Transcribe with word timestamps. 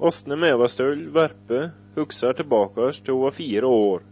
Åsne 0.00 0.36
Mevastøl 0.36 1.06
Verpe 1.14 1.70
husker 1.96 2.32
tilbake 2.32 2.92
til 2.92 3.14
hun 3.14 3.22
var 3.22 3.30
fire 3.30 3.66
år. 3.66 4.02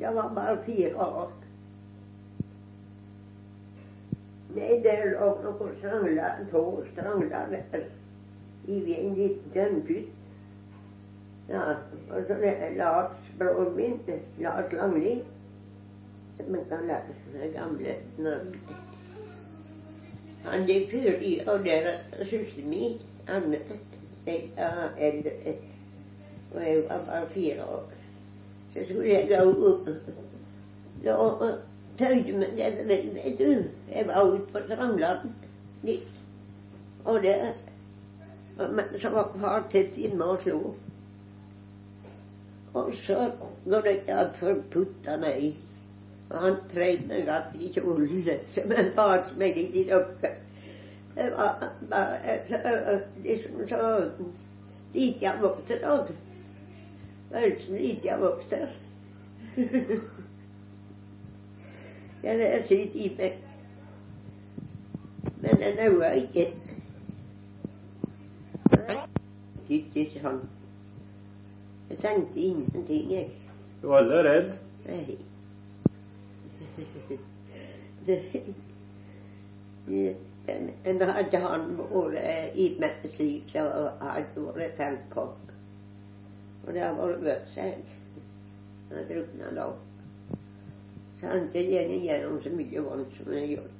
Jeg 0.00 0.14
var 0.14 0.32
bare 0.34 0.58
fire 0.66 0.96
år. 0.96 1.32
Nei, 4.56 4.76
det 4.84 4.98
lå 5.14 5.30
noen 5.44 5.72
strangler, 5.78 6.44
to 6.52 6.62
strangler 6.92 7.48
der 7.54 7.88
i 8.68 8.94
en 8.98 9.16
liten 9.16 9.50
tønnpytt. 9.54 10.12
Ja, 11.48 11.64
og 12.10 12.22
så 12.28 12.36
det 12.40 12.52
er 12.60 12.76
Lars, 12.76 13.16
broren 13.38 13.76
min, 13.76 14.00
Lars 14.38 14.72
Langli, 14.72 15.18
som 16.36 16.52
man 16.52 16.64
kan 16.68 16.86
lære 16.88 17.16
seg 17.32 17.52
gamle 17.54 17.96
navnet. 18.18 18.72
Han 20.46 20.66
gikk 20.66 20.90
før 20.90 21.22
i, 21.22 21.36
og 21.46 21.64
der 21.64 21.92
er 21.92 22.24
søsteren 22.24 22.70
min, 22.70 22.98
Anne, 23.28 23.60
og 26.54 26.62
jeg 26.62 26.84
var 26.88 27.04
bare 27.06 27.28
fire 27.34 27.64
år. 27.64 27.84
Så 28.72 28.84
skulle 28.84 29.08
jeg 29.08 29.28
gå 29.28 29.68
opp. 29.68 29.88
Da 31.04 31.16
tøyde 31.98 32.38
meg 32.38 32.48
det, 32.56 32.88
vet 32.88 33.38
du. 33.38 33.64
Jeg 33.92 34.06
var 34.06 34.32
ute 34.32 34.52
på 34.52 34.58
Strandland. 34.66 35.30
Og 37.04 37.22
det 37.22 37.36
så 39.02 39.08
var 39.08 39.36
far 39.40 39.68
tett 39.70 39.96
inne 39.96 40.24
og 40.24 40.42
slo. 40.42 40.74
Og 42.74 42.92
så 43.04 43.30
går 43.64 43.80
det 43.80 43.90
ikke 43.90 44.14
an 44.14 44.34
for 44.40 44.62
putta 44.72 45.16
meg. 45.20 45.54
Og 46.30 46.40
han 46.42 46.56
trev 46.72 47.06
meg 47.08 47.28
att 47.28 47.54
i 47.60 47.72
kjolen, 47.72 48.40
men 48.66 48.90
bar 48.96 49.32
meg 49.38 49.56
ikke 49.56 49.78
i 49.78 49.84
dere. 49.84 50.08
Det 50.10 50.18
var 50.18 50.18
bare 50.18 50.24
så, 50.24 50.34
liksom 53.22 53.68
så 53.68 54.10
lite 54.94 55.24
jeg 55.24 55.38
vokste 55.40 55.78
da. 55.82 56.06
Følelsen 57.30 57.76
lite 57.76 58.06
jeg 58.06 58.20
vokste. 58.20 58.68
Det 62.22 62.30
er 62.54 62.62
sydd 62.66 62.94
i 62.94 63.08
meg. 63.18 63.32
Men 65.40 65.56
den 65.60 65.78
er 65.78 65.84
jo 65.84 66.02
ikke 66.02 66.52
Ikke 69.68 70.04
sånn. 70.20 70.44
Jeg 71.90 71.98
tenkte 71.98 72.40
ingenting, 72.40 73.10
jeg. 73.10 73.30
Du 73.82 73.88
var 73.90 74.04
aldri 74.04 74.20
redd? 74.22 74.52
Nei. 74.86 75.16
Det, 78.06 78.20
det, 79.88 80.16
men 80.46 81.00
hadde 81.10 81.38
han 81.42 81.72
vært 81.78 82.54
i 82.54 82.68
meg 82.80 83.06
slik, 83.16 83.50
så 83.52 83.66
hadde 84.00 84.26
det 84.34 84.44
vært 84.46 84.76
tenkt 84.78 85.08
på. 85.14 85.26
Og 86.66 86.74
det 86.74 86.82
har 86.82 86.94
vært 86.98 87.24
godt 87.24 87.50
seg. 87.54 87.94
Han 88.90 89.08
drukna 89.08 89.50
da. 89.56 89.66
Så 91.18 91.26
han 91.26 91.48
gjennom 91.54 92.04
gjennom 92.06 92.38
så 92.44 92.52
mye 92.54 92.84
vondt 92.86 93.18
som 93.18 93.32
har 93.32 93.48
gjort. 93.50 93.75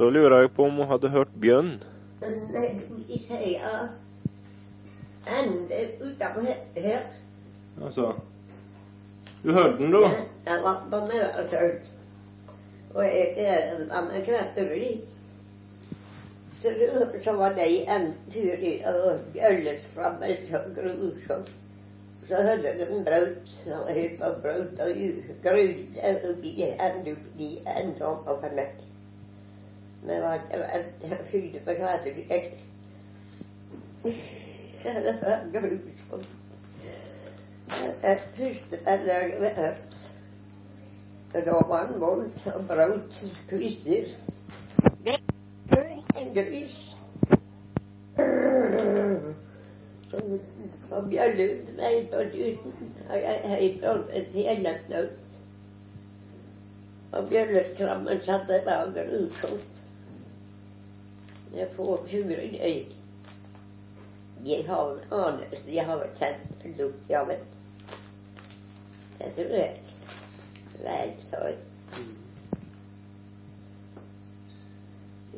Så 0.00 0.10
lurer 0.10 0.40
jeg 0.40 0.50
på 0.56 0.64
om 0.64 0.76
hun 0.80 0.86
hadde 0.88 1.08
hørt 1.12 1.32
bjønn. 1.40 1.74
Men 2.20 2.36
de 2.54 3.18
sier 3.26 3.90
ende 5.28 5.80
utenfor 6.00 6.46
her. 6.76 7.02
Altså 7.84 8.14
Du 9.42 9.52
hørte 9.52 9.76
den, 9.82 9.92
da? 9.92 10.08
Jeg 10.46 10.64
var 10.64 10.80
på 10.90 11.02
Møresøl. 11.10 11.76
Og 12.94 13.04
jeg 13.04 13.86
var 13.92 14.08
med 14.08 14.24
kvetteri. 14.24 14.90
Så, 16.62 16.74
så 17.24 17.36
var 17.36 17.52
det 17.60 17.70
en 17.82 18.14
tur 18.32 18.68
i 18.72 18.74
og 18.84 19.20
bjølles 19.36 19.88
framme 19.94 20.36
så 22.28 22.36
hadde 22.36 22.78
de 22.78 23.04
brøt, 23.04 23.56
og 23.72 23.94
helt 23.94 24.20
på 24.20 24.24
brøt 24.42 24.80
og 24.80 24.90
grud 25.44 26.00
og 26.24 26.42
vi 26.42 26.62
endte 26.62 27.12
opp 27.12 27.40
i 27.40 27.56
en 27.66 27.98
sånn 27.98 28.24
var 28.26 28.48
det 28.56 28.70
første 37.70 38.76
eller 38.86 39.12
jeg 39.12 39.54
hørt. 39.56 39.96
Det 41.32 41.42
var 41.46 41.86
han 41.86 42.00
vondt 42.00 42.46
og 42.46 42.66
braut 42.66 43.24
kvister. 43.48 44.04
En 46.16 46.34
gris. 46.34 46.96
Og 50.90 51.10
bjølle 51.10 51.46
meg 51.78 52.08
på 52.10 52.16
uten 52.16 53.84
opp 53.86 54.10
et 54.12 54.32
helaknaut. 54.34 55.36
Og 57.12 57.28
bjøllestrammen 57.28 58.20
satte 58.26 58.62
dagen 58.66 58.94
grusomt. 58.94 59.79
Jeg 61.54 61.68
får 61.76 61.96
huret 62.10 62.52
jeg. 62.52 62.86
Jeg 64.46 64.64
har 64.66 64.92
en 64.92 65.12
anelse, 65.12 65.64
jeg 65.74 65.86
har 65.86 66.06
kjent 66.18 66.66
lukt 66.78 67.10
av 67.12 67.28
det. 67.28 67.40
Det 69.18 69.32
tror 69.36 69.56
jeg. 69.58 69.80
Verktøy. 70.80 71.56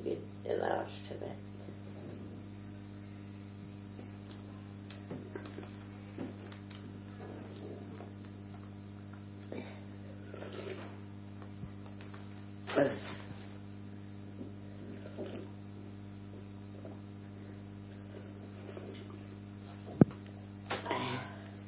Det 0.05 0.59
verste, 0.61 1.19
vet 1.21 1.41
du. 1.47 1.52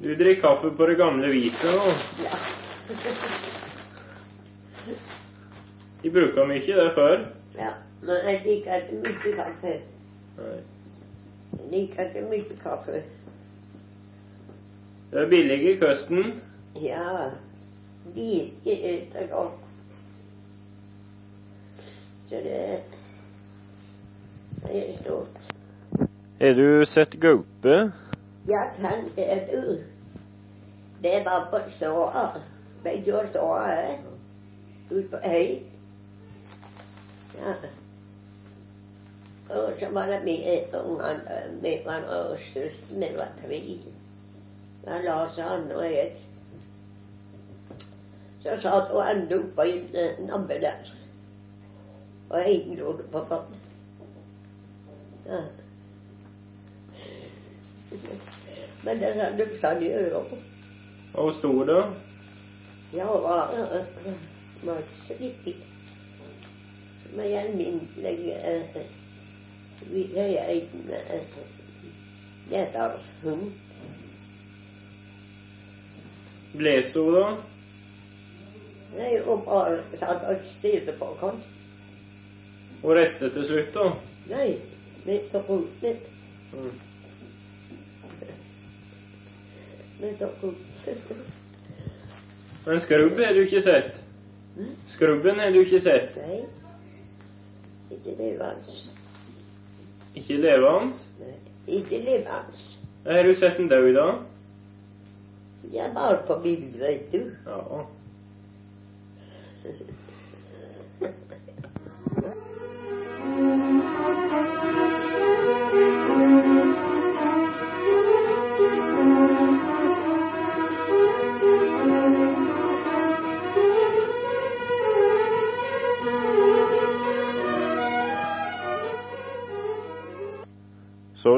Du 0.05 0.15
drikker 0.15 0.41
kaffe 0.43 0.71
på 0.71 0.87
det 0.87 0.95
gamle 0.95 1.29
viset, 1.33 1.71
nå? 1.73 1.85
Ja. 2.25 2.37
De 6.03 6.11
bruka 6.13 6.45
mye 6.45 6.61
det 6.77 6.91
før. 6.95 7.23
ja. 7.57 7.71
Men 8.03 8.17
jeg 8.29 8.41
liker 8.45 8.75
ikke 8.75 8.97
mye 9.01 9.33
kaffe. 9.37 9.71
Nei. 10.37 10.59
Jeg 11.57 11.71
liker 11.71 12.03
ikke 12.11 12.25
mye 12.31 12.57
kaffe. 12.63 13.01
Det 15.13 15.23
er 15.23 15.29
billig 15.31 15.57
i 15.71 15.77
kosten. 15.81 16.43
Ja. 16.83 17.31
Like 18.15 18.77
og 19.23 19.29
godt. 19.31 19.65
Så 22.29 22.35
det 22.45 22.83
det 24.67 24.89
er 24.91 25.01
stort. 25.01 25.41
Har 26.41 26.53
du 26.53 26.85
sett 26.85 27.21
gaupe? 27.21 27.93
Ja, 28.49 28.69
kan 28.77 29.09
det 29.17 29.49
du. 29.53 29.94
Det 31.05 31.25
var 31.25 31.47
på 31.51 31.71
ståa. 31.71 32.41
Begge 32.85 33.29
ståa 33.31 33.97
ute 34.91 35.09
på 35.09 35.17
øy. 35.17 35.59
Ja. 37.35 37.55
Og 39.51 39.73
så 39.81 39.89
var 39.91 40.07
det 40.07 40.25
med 40.25 40.81
ungene, 40.85 41.59
med 41.63 41.85
meg 41.87 42.05
og 42.09 42.39
søsteren, 42.39 43.19
var 43.19 43.29
tre. 43.43 43.61
Da 44.87 45.03
la 45.05 45.19
seg 45.35 45.45
han 45.45 45.69
og 45.73 45.85
jeg. 45.85 46.17
Så 48.41 48.57
satt 48.63 48.89
hun 48.95 49.05
enda 49.05 49.43
oppe 49.43 49.69
i 49.69 49.77
nabbe 50.25 50.59
der. 50.65 50.89
Og 52.31 52.41
jeg 52.41 52.79
grodde 52.79 53.05
på 53.13 53.27
vann. 53.29 53.61
Ja. 55.27 55.45
Men 58.85 59.01
det 59.01 59.15
sa 59.21 59.31
luktene 59.37 59.85
i 59.85 59.93
øret. 59.93 60.54
Og 61.15 61.25
hun 61.25 61.35
sto 61.39 61.67
der. 61.67 61.93
Ja, 62.95 63.07
var, 63.07 63.55
var 64.63 64.79
ikke 64.79 65.01
så 65.07 65.15
viktig. 65.19 65.57
Som 67.03 67.21
en 67.21 67.39
alminnelig 67.39 68.37
uh, 68.37 68.81
lederhund. 69.91 70.95
gjeterhund. 72.51 73.53
Bles 76.53 76.95
hun 76.95 77.15
da? 77.15 77.27
Nei, 78.95 79.13
og 79.27 79.43
bare 79.47 79.83
satt 79.99 80.27
og 80.31 80.43
stirret 80.59 80.99
på 80.99 81.05
oss. 81.05 81.47
Og 82.83 82.97
reiste 82.97 83.31
til 83.35 83.47
slutt, 83.49 83.75
da? 83.75 83.87
Nei, 84.31 84.49
midt 85.07 85.31
på 85.33 85.43
foten. 85.47 86.03
Mm. 86.55 86.75
med 90.05 90.19
sånn 90.21 90.55
Men 92.67 92.81
skrubb 92.81 93.19
har 93.21 93.35
du 93.35 93.41
ikke 93.45 93.61
sett? 93.61 94.01
Mm. 94.57 94.77
Skrubben 94.95 95.39
har 95.39 95.51
du 95.51 95.61
ikke 95.61 95.81
sett? 95.81 96.17
Nei. 96.17 96.45
Ikke 97.91 98.15
levende. 98.19 98.79
Ikke 100.15 100.37
levende? 100.37 100.95
Nei. 101.21 101.35
Ikke 101.67 101.99
levende. 101.99 102.55
Har 103.07 103.23
du 103.23 103.35
sett 103.35 103.57
den 103.59 103.69
død, 103.69 103.93
da? 103.95 104.07
Ja, 105.73 105.91
bare 105.95 106.23
på 106.27 106.39
bildet, 106.43 106.81
vet 106.81 107.13
du. 107.13 107.31
Ja. 107.47 107.85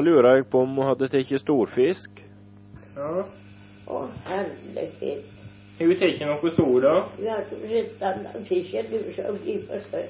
lurer 0.07 0.35
jeg 0.39 0.45
på 0.51 0.61
om 0.65 0.75
hun 0.79 0.87
hadde 0.87 1.09
tatt 1.11 1.39
storfisk. 1.41 2.21
Ja. 2.97 3.23
Å, 3.87 3.99
fisk. 4.99 5.33
Har 5.77 5.85
hun 5.91 5.99
tatt 5.99 6.23
noe 6.27 6.51
stor, 6.55 6.77
da? 6.83 6.93
Du 7.19 7.27
har 7.29 7.43
ikke 7.45 7.83
den 8.01 8.45
fisken 8.49 8.87
du 8.91 8.97
som 9.15 9.37
de 9.45 9.57
forstår. 9.69 10.07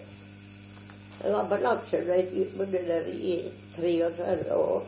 Jeg 1.17 1.33
var 1.33 1.47
på 1.49 1.57
Lakselv 1.63 2.13
i 2.13 2.45
bodde 2.57 2.99
i 3.11 3.33
43 3.75 4.53
år. 4.55 4.85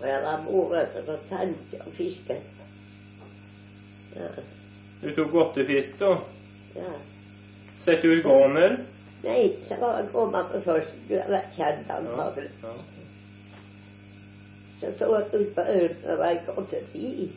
Og 0.00 0.06
jeg 0.08 0.22
var 0.24 0.42
morete 0.46 1.02
og 1.06 1.18
tente 1.28 1.80
og 1.86 1.92
fisket. 1.98 2.46
Ja, 4.16 4.28
Du 5.02 5.10
tok 5.16 5.34
åttefisk, 5.34 5.98
da? 6.00 6.14
ja. 6.76 6.92
Sett 7.84 8.04
Nei, 9.22 9.56
så 9.68 9.76
var 9.80 9.98
jeg 9.98 10.08
kommet 10.12 10.46
på 10.52 10.60
først. 10.64 10.96
Du 11.08 11.14
har 11.18 11.28
vært 11.28 11.56
kjent 11.56 11.90
antakelig. 11.92 12.50
Ja. 12.62 12.72
Så 14.80 14.92
så 14.98 15.08
jeg 15.18 15.40
ut 15.40 15.54
på 15.54 15.60
øen 15.60 15.96
og 16.06 16.18
var 16.18 16.30
jeg 16.30 16.42
kommet 16.46 16.94
i. 16.94 17.32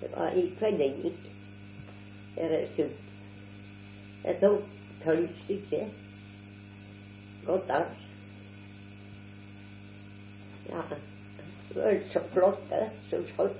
Det 0.00 0.10
var 0.16 0.36
i 0.36 0.52
Kvenning. 0.58 0.98
Det 2.34 2.50
er 2.60 2.66
sunt. 2.76 3.06
Jeg 4.24 4.36
tok 4.40 4.62
tolv 5.04 5.28
stykker. 5.44 5.86
Godt 7.46 7.70
av. 7.70 7.86
Ja. 10.68 10.82
Det 11.68 11.82
var 11.82 11.98
så 12.12 12.20
flott, 12.32 12.60
det. 12.70 12.90
som 13.10 13.24
flott. 13.34 13.56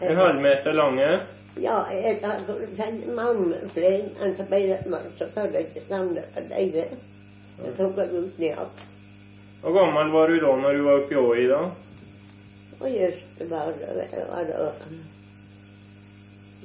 En 0.00 0.16
halvmeter 0.16 0.72
lange? 0.72 1.20
Ja, 1.56 1.76
jeg 1.90 2.18
har 2.22 2.42
funnet 2.46 3.06
mange 3.16 3.60
flere 3.72 4.34
ble 4.50 4.78
meg, 4.92 5.06
så 5.18 5.28
tør 5.34 5.48
jeg 5.54 5.70
ikke 5.70 5.86
navnet 5.90 6.28
for 6.34 6.50
deg. 6.52 6.74
Jeg 6.76 7.74
tok 7.78 7.96
det 7.96 8.10
ut 8.12 8.38
ned. 8.38 8.84
Hvor 9.62 9.72
gammel 9.72 10.12
var 10.12 10.28
du 10.28 10.36
da 10.42 10.52
når 10.60 10.76
du 10.76 10.82
var 10.84 11.00
oppe 11.00 11.14
i 11.16 11.22
Åi, 11.22 11.46
da? 11.48 11.60
Og 12.76 12.90
just 12.92 13.38
det 13.38 13.50
var, 13.50 13.72
da 13.80 14.64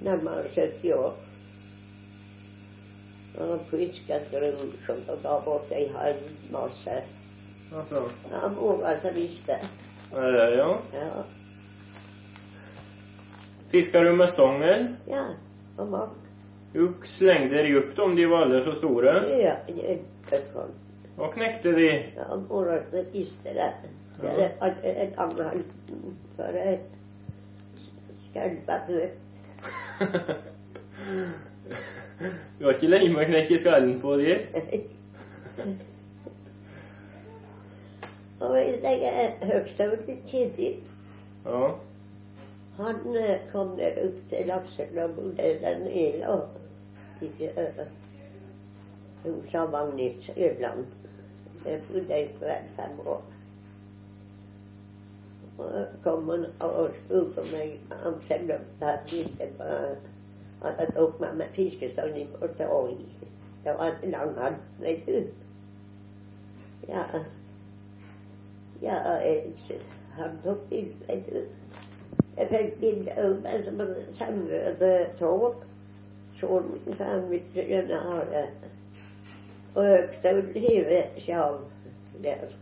nærmere 0.01 0.43
70 0.55 0.94
år. 0.94 1.15
Og 3.39 3.59
fisket 3.69 4.27
grusomt 4.31 4.81
som 4.85 5.19
ga 5.23 5.37
bort 5.45 5.71
ei 5.71 5.85
halv 5.95 6.23
masse. 6.51 6.97
Altså, 7.71 8.01
Ja, 8.31 8.47
mora 8.51 8.97
som 9.01 9.15
visste. 9.15 9.55
det 10.11 10.49
ja? 10.57 10.67
Ja, 10.94 11.23
Fisker 13.71 14.03
du 14.03 14.15
med 14.15 14.27
stongel? 14.27 14.88
ja, 15.07 15.25
og 15.77 15.88
mat. 15.89 16.09
Du 16.73 16.94
slengde 17.03 17.63
djupt 17.68 18.00
om 18.00 18.15
de 18.15 18.25
var 18.29 18.45
alle 18.45 18.63
så 18.63 18.75
store. 18.77 19.13
Ja, 19.39 19.56
kjempegodt. 19.68 20.77
Og 21.18 21.33
knekte 21.33 21.69
de? 21.75 21.89
Ja, 22.15 22.35
mora 22.50 22.77
som 22.89 23.06
visste 23.13 23.50
det. 23.50 23.71
Det 24.21 24.29
er 24.29 24.50
et, 24.68 24.77
et 24.83 25.13
annet 25.18 25.65
for 26.35 26.44
et 26.44 26.79
nøtt. 28.35 29.12
Du 32.59 32.65
var 32.65 32.73
ikke 32.75 32.88
lenge 32.88 33.09
med 33.13 33.23
å 33.23 33.29
knekke 33.29 33.59
skallen 33.59 33.95
på 34.01 34.15
de? 34.21 34.35
Og 38.41 38.57
jeg 38.57 38.97
er 39.06 39.29
høgstøvlet 39.45 40.06
tidlig. 40.31 40.71
Ja. 41.45 41.75
Han 42.77 43.15
eh, 43.15 43.39
kom 43.51 43.75
ned 43.77 43.97
opp 44.06 44.29
til 44.29 44.51
bodde 45.15 45.38
der. 45.38 46.27
Og 46.27 46.47
ikke 47.21 47.51
øh, 47.57 47.85
Hun 49.23 49.44
sa 49.51 49.65
Magnus 49.65 50.31
Øland. 50.38 50.85
Jeg 51.65 51.81
bodde 51.88 52.07
vel 52.41 52.63
fem 52.75 53.07
år. 53.07 53.23
Og 55.57 55.85
kom 56.03 56.29
han 56.29 56.45
og 56.59 56.89
spurte 57.06 57.41
meg 57.51 57.79
om 58.06 58.21
selv 58.27 58.51
om 58.51 58.59
det 58.79 58.88
hadde 58.88 59.15
tok 60.95 61.19
med 61.19 61.35
meg 61.38 61.53
fiskestang 61.56 62.18
i 62.18 62.27
bort 62.33 62.56
til 62.57 62.65
Det 63.63 63.73
var 63.77 63.95
en 64.03 64.12
lang 64.12 64.35
hand, 64.39 64.56
vet 64.79 65.06
du. 65.07 65.21
Ja, 66.88 67.03
ja 68.81 68.95
jeg, 68.95 69.53
han 70.18 70.39
tok 70.44 70.69
bilde, 70.69 70.95
vet 71.07 71.29
du. 71.29 71.41
Jeg 72.38 72.48
fikk 72.51 72.75
bilde 72.80 73.16
av 73.19 73.38
meg 73.44 73.66
som 73.66 73.81
en 73.83 73.95
samrøde 74.19 74.92
tog. 75.19 75.63
Sånn 76.39 76.69
kan 76.98 77.25
vi 77.30 77.42
ikke 77.42 78.00
ha 78.06 78.19
det. 78.31 78.45
Og 79.75 79.88
Høgstøl 79.88 80.42
hever 80.56 81.19
sjal 81.25 81.60
der. 82.24 82.56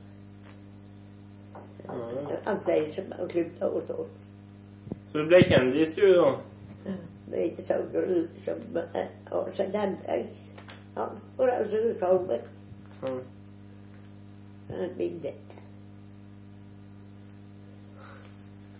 Av 1.90 2.60
de 2.66 2.80
som 2.94 3.14
har 3.18 3.32
klippet 3.32 3.64
av 3.66 3.80
så. 3.88 4.04
Så 5.10 5.24
du 5.24 5.30
ble 5.30 5.40
kjendis, 5.50 5.96
du, 5.98 6.06
da? 6.18 6.94
Det 7.30 7.40
er 7.40 7.48
ikke 7.48 7.66
så 7.66 7.80
ut 7.94 8.38
som 8.46 8.78
Åse 9.40 9.66
jeg. 9.74 10.28
Han 10.98 11.20
var 11.38 11.54
altså 11.56 11.82
utholdt. 11.90 12.32
Ja. 13.02 13.18
Et 14.70 15.49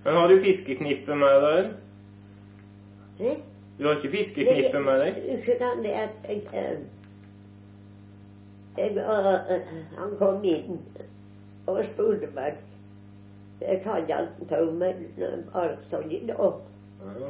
Men 0.10 0.18
har 0.18 0.28
du 0.28 0.40
fiskeknippe 0.42 1.16
med 1.16 1.42
deg? 1.42 1.66
Hæ? 3.18 3.34
Du 3.80 3.84
har 3.88 3.96
ikke 3.96 4.10
fiskeknippe 4.18 4.80
med 4.80 5.02
deg? 5.04 5.20
Unnskyld, 5.34 5.60
det 5.84 5.92
er 5.96 6.08
jeg 6.30 6.42
eh, 6.54 6.80
jeg, 8.78 8.98
eh, 8.98 9.68
Han 9.98 10.16
kom 10.18 10.44
inn 10.44 10.80
og 11.68 11.84
spurte 11.92 12.32
meg 12.34 12.58
Jeg 13.62 13.78
ikke 13.78 14.16
alt 14.16 14.42
ta 14.50 14.64
med 14.82 15.06
bare 15.54 15.78
sånn 15.92 16.10
i 16.10 16.24
dag. 16.32 16.58
Ja. 17.06 17.30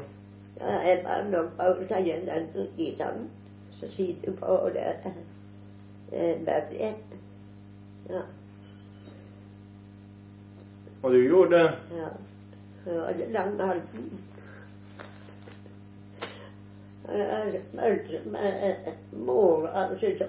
Jeg 0.88 1.04
var 1.04 1.28
nå 1.34 1.44
bare 1.60 1.92
sier 1.92 2.24
den 2.32 2.72
i 2.78 2.90
den. 3.04 3.28
Så 3.82 3.92
sitter 3.92 4.32
du 4.32 4.40
på 4.40 4.72
det 4.72 4.88
er 6.14 6.42
bare 6.48 6.96
Ja, 8.10 8.24
Og 11.04 11.12
du 11.12 11.22
gjorde 11.28 11.58
det? 11.58 11.72
ja. 12.00 12.16
Altså 12.88 13.26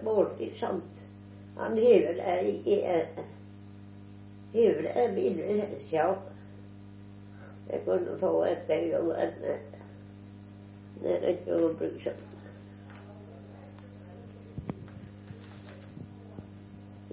måltid 0.03 0.51
samt. 0.61 0.85
Han 1.59 1.77
hever 1.77 2.13
det 2.13 2.47
Hever 4.53 4.83
det 4.83 5.15
bildet 5.15 5.93
ja. 5.93 6.15
Jeg 7.71 7.81
kunne 7.85 8.19
få 8.19 8.45
et 8.45 8.59
og 8.99 9.23
en 9.23 9.29
nede 11.03 11.33
i 11.33 11.51
jordbruket. 11.51 12.17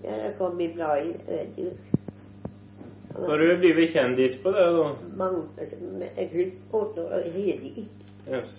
Jeg 0.03 0.33
kom 0.37 0.59
i 0.59 0.73
bladet, 0.73 1.21
vet 1.27 1.57
du. 1.57 1.96
Så 3.17 3.37
du 3.37 3.43
er 3.49 3.57
blitt 3.57 3.93
kjendis 3.95 4.35
på 4.43 4.51
det, 4.53 4.65
da? 4.77 4.89
Mange 5.17 5.67
med 5.97 6.19
klipp 6.29 6.73
og 6.77 6.99
hedig. 7.33 7.87
Yes. 8.29 8.51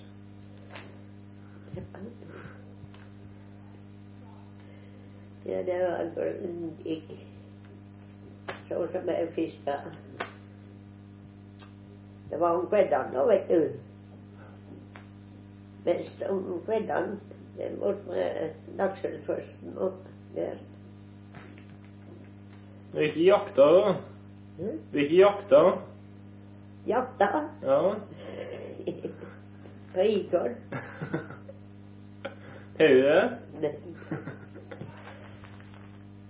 Ja, 5.47 5.63
det 5.63 5.77
var 5.85 6.11
grundig. 6.17 6.99
Sånn 8.69 8.91
som 8.93 9.09
jeg 9.09 9.31
fiska. 9.37 9.79
Det 12.29 12.41
var 12.43 12.59
om 12.59 12.67
kveldene 12.69 13.15
nå, 13.15 13.25
vet 13.31 13.49
du. 13.49 13.63
Mest 15.87 16.27
om 16.29 16.45
kveldene. 16.67 17.17
Det 17.57 17.73
bort 17.79 18.05
med 18.11 18.77
lakseførsten 18.79 19.79
og 19.79 19.97
der. 20.35 20.61
Du 22.93 23.01
gikk 23.03 23.17
i 23.17 23.31
jakta, 23.31 23.73
da? 23.79 23.97
Mm. 24.59 24.79
Du 24.93 24.99
ikke 24.99 25.17
jakta? 25.17 25.63
Jakta 26.87 27.29
Ja. 27.63 27.95
på 29.95 30.01
Ikon. 30.01 30.55
Har 32.79 32.89
du 32.89 33.03
det? 33.03 33.31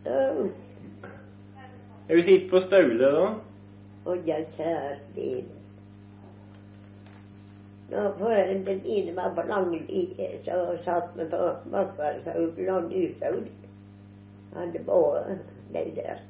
Oh, 0.07 0.47
Har 2.09 2.17
du 2.17 2.23
sittet 2.23 2.51
på 2.51 2.61
Staule, 2.61 3.11
da? 3.13 3.25
Å, 4.09 4.15
jeg 4.25 4.47
kjære 4.57 4.95
din. 5.17 5.51
Når 7.91 8.15
foreldrene 8.17 8.81
mine 8.85 9.17
var 9.17 9.35
på 9.37 9.45
Langli, 9.49 10.07
så 10.47 10.57
satt 10.85 11.13
vi 11.17 11.27
på 11.29 11.43
Markvardshaugland 11.73 12.93
utover. 12.93 13.45
Hadde 14.57 14.85
båret 14.87 15.45
ned 15.73 15.93
der. 15.97 16.25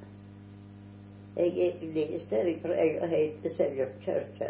Jeg 1.39 2.59
fra 2.63 2.75
jeg 2.75 3.09
helt 3.09 3.43
til 3.43 3.51
Seljem 3.55 3.91
kirke. 4.03 4.49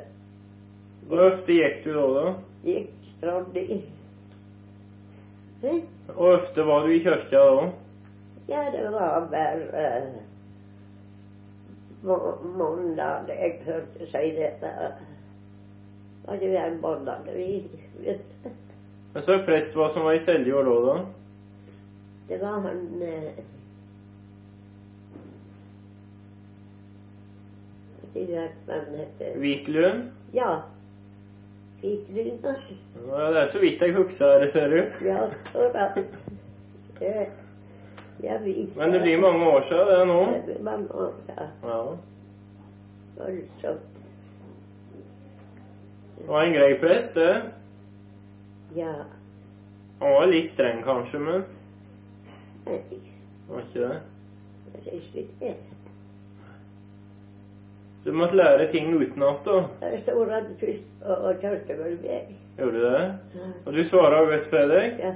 Hvor 1.08 1.20
ofte 1.20 1.52
gikk 1.52 1.82
du 1.84 1.90
da? 1.92 2.06
da? 2.14 2.30
Gikk 2.64 3.10
stadig. 3.18 3.76
Hvor 6.06 6.32
ofte 6.38 6.64
var 6.66 6.86
du 6.86 6.94
i 6.94 7.02
kirka 7.04 7.42
da? 7.42 7.68
Ja, 8.48 8.62
det 8.72 8.86
var 8.92 9.26
hver 9.28 9.60
uh, 12.02 12.48
måned 12.56 13.28
jeg 13.28 13.60
hørte 13.66 14.08
si 14.08 14.32
dette. 14.38 14.72
Var 16.24 16.40
det 16.40 16.48
hver 16.48 16.80
måned 16.80 17.28
vi 17.34 17.50
vet. 17.98 18.24
du. 18.44 18.50
Men 19.14 19.22
så 19.22 19.38
prest 19.44 19.76
hva 19.76 19.92
som 19.92 20.08
var 20.08 20.16
i 20.16 20.24
Seljord 20.24 20.64
da, 20.64 20.80
da? 20.88 20.96
Det 22.28 22.40
var 22.40 22.60
han 22.64 22.82
uh, 23.02 23.44
Ikke 28.14 28.48
hva 28.66 28.80
heter. 28.96 29.38
Viklund? 29.40 30.02
Ja. 30.34 30.50
Ja, 31.82 33.30
det 33.30 33.42
er 33.42 33.46
så 33.52 33.58
vidt 33.62 33.82
jeg 33.82 33.94
husker 33.94 34.40
det, 34.42 34.52
ser 34.52 34.68
du. 34.68 34.80
Ja, 35.06 35.18
akkurat. 35.54 35.98
Jeg 38.22 38.40
visste 38.44 38.80
Men 38.80 38.92
det 38.92 39.00
blir 39.00 39.20
mange 39.20 39.46
år 39.46 39.62
siden 39.68 39.86
det 39.86 40.06
nå. 40.06 40.24
Det 40.32 40.42
blir 40.44 40.62
mange 40.62 40.94
år 40.94 41.12
siden. 41.26 41.48
Ja. 41.62 41.82
Voldsomt. 43.18 43.86
Det 46.18 46.26
var 46.28 46.42
en 46.42 46.52
grei 46.52 46.74
prest, 46.80 47.14
det. 47.14 47.42
Ja. 48.76 48.92
Han 50.02 50.12
var 50.12 50.26
litt 50.26 50.50
streng 50.50 50.82
kanskje, 50.84 51.18
men 51.18 51.44
Nei, 52.66 52.80
var 53.48 53.62
ikke 53.64 53.80
det. 53.86 54.00
jeg 54.74 54.82
syns 54.84 55.14
ikke 55.14 55.38
det. 55.40 55.54
Du 58.08 58.12
måtte 58.16 58.36
lære 58.36 58.70
ting 58.72 58.94
utenat, 58.96 59.44
da. 59.44 59.56
Jeg 59.84 59.98
sto 60.00 60.22
rett 60.24 60.62
først 61.42 61.72
vel 61.76 61.96
meg. 62.00 62.30
Gjorde 62.56 62.78
du 62.78 62.84
det? 62.84 63.02
Og 63.66 63.74
du 63.74 63.80
svara 63.84 64.22
godt, 64.24 64.46
Fredrik. 64.48 64.94
Ja. 65.02 65.10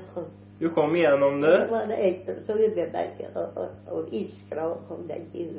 Du 0.60 0.68
kom 0.76 0.92
igjennom 0.96 1.40
det? 1.40 1.52
det. 1.52 1.70
var 1.70 1.86
det 1.88 1.96
en 2.08 2.42
som 2.46 2.58
vi 2.58 2.68
ble 2.74 2.84
begge 2.92 3.30
og, 3.34 3.56
og, 3.56 3.70
og 3.96 4.12
iskra 4.12 4.66
og 4.74 4.84
kom 4.90 5.06
den 5.08 5.24
inn. 5.32 5.56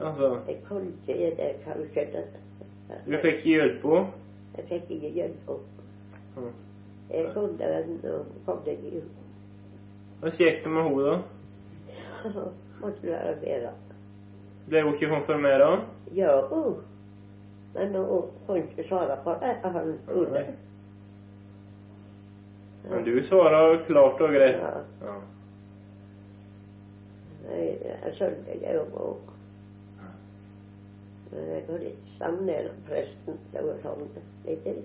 Altså, 0.00 0.32
Jeg 0.48 0.58
kunne 0.66 0.90
ikke 1.06 1.30
det, 1.38 1.52
kanskje. 1.62 2.24
du 3.06 3.16
fikk 3.22 3.38
ikke 3.38 3.48
hjelp 3.54 3.80
på. 3.82 4.02
Jeg 4.56 4.66
fikk 4.72 4.90
ikke 4.98 5.14
hjelp. 5.20 5.54
henne. 6.34 6.52
Jeg 7.14 7.30
kunne 7.34 7.70
den 7.70 7.98
og 8.16 8.26
kom 8.50 8.66
den 8.66 8.84
inn. 8.90 9.08
Hvordan 10.20 10.38
gikk 10.42 10.64
det 10.64 10.72
med 10.72 10.82
henne, 10.90 11.06
da? 11.06 11.18
Måtte 12.82 13.06
være 13.06 13.36
bedre. 13.46 13.76
Ble 14.68 14.82
hun 14.82 14.94
ikke 14.94 15.08
konfirmert? 15.12 15.84
Ja, 16.14 16.38
oh. 16.50 16.80
men 17.74 17.94
hun 17.96 18.30
kunne 18.46 18.62
ikke 18.62 18.88
svare 18.88 19.18
på 19.24 19.36
det. 19.42 19.56
Han 19.64 19.98
gjorde 20.06 20.38
det. 20.38 20.46
Men 22.90 23.04
du 23.04 23.24
svarer 23.24 23.84
klart 23.86 24.20
og 24.20 24.28
greit. 24.28 24.60
Ja. 24.60 24.74
Ja. 25.02 25.14
Nei, 27.44 27.62
jeg 27.84 28.12
skjønner 28.16 28.60
det 28.60 28.74
jo 28.74 28.84
òg. 29.06 29.32
Men 31.32 31.48
jeg 31.50 31.64
går 31.68 31.86
ikke 31.90 32.18
sammen 32.18 32.68
presten 32.88 33.40
som 33.52 33.68
var 33.68 33.80
sånn. 33.82 34.04
litt 34.46 34.64
du? 34.64 34.82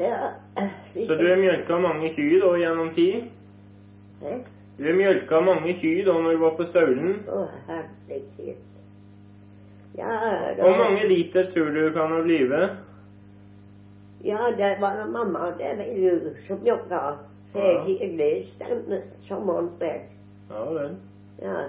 Ja, 0.00 0.30
Så 0.94 1.14
du 1.14 1.28
har 1.28 1.36
mjølka 1.36 1.76
mange 1.78 2.14
kyr 2.16 2.40
da 2.40 2.54
gjennom 2.56 2.94
tid? 2.96 3.28
Hæ? 4.22 4.38
Du 4.78 4.88
mjølka 4.96 5.40
mange 5.44 5.74
kyr 5.80 6.04
da 6.06 6.12
når 6.22 6.30
du 6.32 6.38
var 6.44 6.54
på 6.56 6.64
Staulen? 6.64 7.16
Å, 7.28 7.42
herlighet. 7.68 8.56
Ja, 9.98 10.12
da, 10.56 10.62
Hvor 10.62 10.76
mange 10.78 11.08
liter 11.08 11.50
tror 11.52 11.70
du 11.74 11.90
kan 11.92 12.12
ha 12.14 12.20
blitt? 12.22 12.52
ja, 14.24 14.38
det 14.56 14.76
var 14.80 15.06
mamma, 15.10 15.50
det 15.58 15.76
var 15.78 15.84
jo 15.96 16.34
som 16.46 16.64
jobba. 16.66 17.18
Så 17.52 17.58
Ja. 17.58 17.84
jeg 17.88 18.16
leste 18.16 18.64
den 18.88 19.02
som 19.28 19.42
hun 19.48 19.70
ble. 19.78 19.92
Ja 20.50 20.64
vel. 20.72 20.96
Ja. 21.42 21.64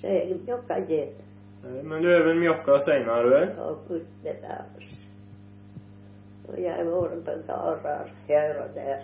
Så 0.00 0.06
jeg 0.08 0.40
jobba 0.48 0.80
det. 0.88 1.08
Men 1.82 2.02
du 2.02 2.08
har 2.12 2.24
vel 2.26 2.36
mjølka 2.40 2.78
seinere, 2.80 3.30
vel? 3.30 3.48
Og 3.58 3.78
putte 3.88 4.34
der. 4.42 4.64
Og 6.48 6.58
jeg 6.60 6.72
har 6.74 6.84
vært 6.84 7.24
på 7.24 7.36
gårder 7.46 8.10
her 8.28 8.58
og 8.64 8.74
der. 8.74 8.98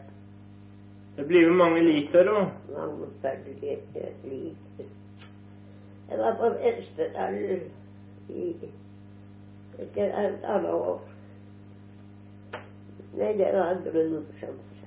Det 1.20 1.26
blir 1.26 1.42
jo 1.42 1.52
mange 1.52 1.80
liter, 1.84 2.24
da? 2.24 2.46
Mange 2.72 3.06
følger 3.22 3.76
lite. 4.24 4.84
Jeg 6.10 6.18
var 6.18 6.36
på 6.36 6.48
Vensterdal 6.48 7.60
i 8.28 8.56
et 9.78 9.98
annet 10.44 10.70
år. 10.70 11.02
Men 13.12 13.38
det 13.38 13.50
var 13.52 13.82
grusomt. 13.84 14.86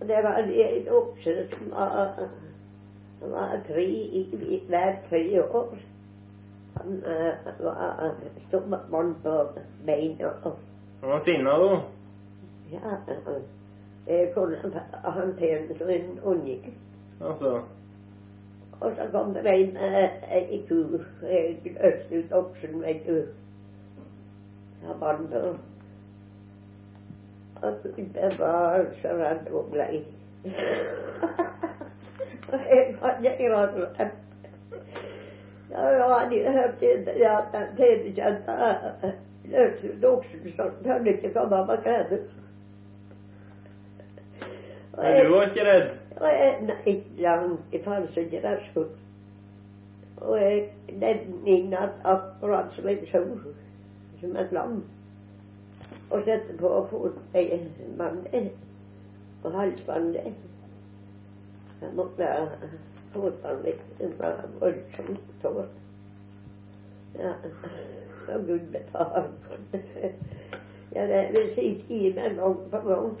Og 0.00 0.08
det 0.08 0.18
var 0.24 0.36
en 0.38 0.88
okse 0.88 1.48
som 1.52 1.70
var, 1.70 2.28
var 3.20 3.60
tre 3.66 3.86
i 3.86 4.62
hver 4.68 4.96
tre 5.08 5.44
år. 5.44 5.78
Han 6.76 7.02
uh, 7.06 7.64
var 7.64 8.14
stummann 8.48 9.14
på 9.22 9.48
beina. 9.86 10.32
Han 11.00 11.10
var 11.10 11.18
sinna, 11.18 11.50
da? 11.50 11.80
Ja, 12.72 12.96
jeg 14.08 14.30
kunne 14.34 14.56
håndtere 15.04 15.68
den 15.78 16.20
unge. 16.24 16.58
Altså. 17.20 17.62
Og 18.80 18.92
så 18.96 19.08
kom 19.12 19.34
det 19.34 19.46
en 19.46 19.76
ei 20.30 20.64
ku. 20.68 20.98
Jeg 21.22 21.58
løste 21.64 22.18
ut 22.18 22.32
oksen, 22.32 22.82
vet 22.82 23.06
du. 23.06 23.22
Ja, 24.82 24.92
bånd 25.00 25.34
og 27.62 27.72
det 27.96 28.38
var 28.38 28.84
så 29.02 29.08
redd 29.08 29.48
og 29.52 29.70
blei. 29.70 30.04
Jeg 32.52 32.96
var 33.00 33.18
ikke 33.22 33.56
redd. 33.56 34.10
Jeg 35.70 36.04
hadde 36.08 36.52
hørt 36.52 36.82
at 36.82 37.46
den 37.52 37.76
tjenestejenta 37.76 39.12
løste 39.44 39.90
ut 39.96 40.04
oksen, 40.04 40.52
så 40.56 40.70
tørde 40.84 41.12
ikke 41.12 41.32
komme 41.34 41.66
med 41.66 41.82
kreden. 41.82 42.18
Men 45.02 45.26
du 45.26 45.40
ikke 45.42 45.64
redd? 45.64 45.90
nei, 46.66 46.94
langt 47.22 47.74
i 47.74 47.78
det 48.42 48.54
skulle. 48.70 48.88
Og 50.16 50.40
jeg 50.40 50.64
ledde 50.88 51.36
inn 51.46 51.74
at 51.78 51.94
akkurat 52.04 52.72
som 52.74 52.88
jeg 52.90 53.06
sau, 53.12 53.24
som 54.20 54.36
et 54.36 54.52
lam. 54.52 54.80
Og 56.10 56.22
sette 56.26 56.56
på 56.58 56.72
fotbandet 56.90 58.50
og 59.44 59.52
halsbandet. 59.52 60.32
Jeg 61.80 61.94
måtte 61.94 62.26
ha 62.26 62.46
fotbandet 63.12 63.78
det 63.98 64.12
var 64.18 64.42
voldsomt 64.60 65.20
tår. 65.42 65.66
Ja, 67.18 67.32
og 68.34 68.46
Gud 68.46 68.66
betale 68.72 69.28
for 69.42 69.56
det. 69.72 70.14
Ja, 70.94 71.06
det 71.06 71.28
vil 71.30 71.54
si 71.54 71.84
time 71.88 72.20
gang 72.20 72.58
på 72.70 72.80
gang. 72.88 73.18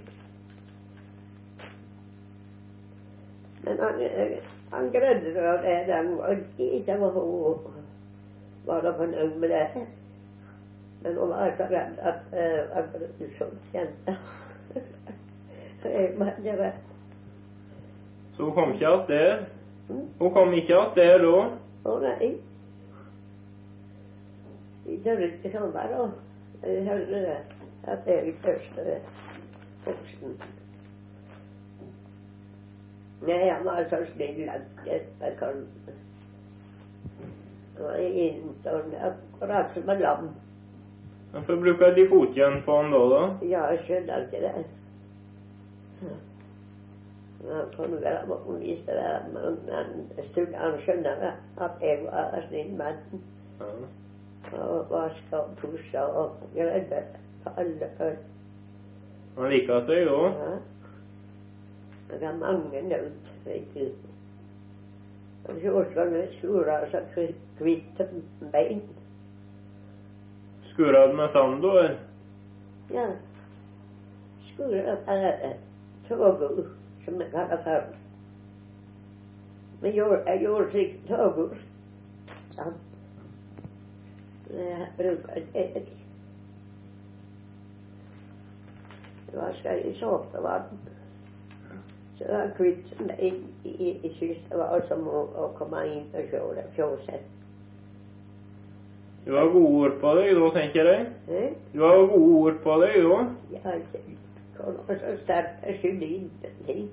Men 3.64 3.80
han, 3.80 4.02
han 4.70 4.90
greide 4.94 5.34
det 5.34 5.46
av 5.50 5.62
det 5.62 5.92
han 5.92 6.10
var 6.18 6.36
ikke 6.58 6.98
var 7.00 7.16
hun 7.16 7.76
var 8.66 8.82
da 8.84 8.92
fornøyd 8.98 9.38
med 9.40 9.48
det. 9.48 9.86
Men 11.02 11.16
hun 11.16 11.30
var 11.30 11.54
så 11.56 11.70
redd 11.70 11.98
at 11.98 12.20
han 12.74 12.92
det 12.92 13.10
ble 13.18 13.48
jente. 13.74 14.16
Jeg 15.84 16.12
var 16.18 16.34
ikke 16.36 16.58
redd. 16.58 16.84
Så 18.36 18.44
hun 18.44 18.54
kom 18.54 18.72
ikke 18.72 18.88
att 18.88 19.08
der? 19.08 19.44
Mm. 19.88 20.08
Hun 20.18 20.32
kom 20.32 20.52
ikke 20.52 20.80
att 20.80 20.94
der 20.94 21.18
da? 21.18 21.38
Å 21.84 21.94
nei. 22.02 22.28
Vi 24.84 24.98
tør 25.04 25.24
ikke 25.26 25.50
sånn 25.54 25.72
der 25.74 25.90
da. 25.94 26.04
Jeg 26.62 26.84
hørte 26.86 27.24
det. 27.24 27.40
At 27.88 28.06
jeg 28.06 28.34
første 28.44 29.00
oksen. 29.86 30.38
Kan 35.38 35.66
Han 37.76 37.84
var 37.84 37.98
innstående 37.98 38.98
akkurat 39.06 39.74
som 39.74 39.88
en 39.88 40.00
lam. 40.00 40.28
Hvorfor 41.32 41.56
bruker 41.56 41.94
de 41.94 42.08
fotjern 42.08 42.62
på 42.62 42.76
han 42.76 42.90
da, 42.90 42.98
da? 43.12 43.22
Ja, 43.46 43.66
jeg 43.72 43.84
skjønner 43.86 44.24
ikke 44.24 44.40
det. 44.42 44.64
Han 47.48 47.68
kan 47.76 47.94
være 48.02 48.22
være, 48.86 49.20
men 49.34 49.60
han 50.54 50.80
skjønner 50.82 51.28
at 51.58 51.70
jeg 51.82 52.00
var 52.06 52.34
en 52.34 52.48
snill 52.48 52.72
mann. 52.80 53.22
Ja. 53.60 53.70
Og 54.58 54.90
vaska 54.90 55.36
og 55.36 55.54
pussa 55.60 56.02
og 56.02 56.36
greide 56.54 57.02
alle 57.56 57.90
øl. 58.00 58.16
Han 59.38 59.50
liker 59.52 59.80
seg 59.80 60.06
da. 60.08 60.18
Ja. 60.40 60.50
Har 62.22 62.34
mange 62.34 62.82
nødt, 62.82 63.32
vet 63.44 63.74
du. 63.74 63.88
Og 65.44 65.54
så 65.62 65.84
skal 65.90 66.12
vi 66.14 66.38
skure 66.38 66.90
så 66.90 67.00
kvitt 67.58 68.00
bein. 68.52 68.82
Skura 70.62 71.06
du 71.06 71.16
med 71.16 71.28
sand 71.28 71.62
da? 71.62 71.94
Ja. 72.90 73.06
Skura 74.52 74.96
med 75.06 75.54
tågur, 76.08 76.66
som 77.04 77.20
jeg 77.20 77.30
kaller 77.30 77.62
for. 77.62 77.86
Men 79.82 79.94
jeg, 79.94 80.40
gjorde 80.40 80.70
slik 80.70 81.06
togur. 81.06 81.54
Ja. 82.56 82.64
Jeg 84.50 84.88
bruker 84.96 85.34
det. 85.54 85.82
var 89.38 89.52
skal 89.52 89.86
i 89.86 89.94
såpe 89.94 90.42
vann? 90.42 90.78
Så 92.18 92.24
det 92.24 92.32
var 92.32 92.50
kvitt 92.56 93.02
i, 93.20 93.28
i, 93.64 93.88
i 94.02 94.12
siste 94.18 94.56
var 94.58 94.80
som 94.88 95.04
å, 95.06 95.20
å 95.38 95.50
komme 95.54 95.84
inn 95.86 96.06
det 96.10 96.24
fjøset. 96.74 97.28
Du 99.26 99.36
har 99.36 99.50
gode 99.52 99.68
ord 99.84 99.94
på 100.00 100.14
deg 100.18 100.32
da, 100.34 100.48
tenker 100.56 100.88
jeg. 100.90 101.06
Eh? 101.28 101.52
Du 101.74 101.84
har 101.84 102.00
gode 102.10 102.40
ord 102.40 102.58
på 102.64 102.78
deg 102.82 102.96
da. 103.04 103.18
Ja, 103.52 103.74
han 104.58 104.80
var 104.88 104.98
så 104.98 105.14
sterk 105.22 105.62
jeg 105.66 105.78
skjønte 105.82 106.08
ingenting. 106.16 106.88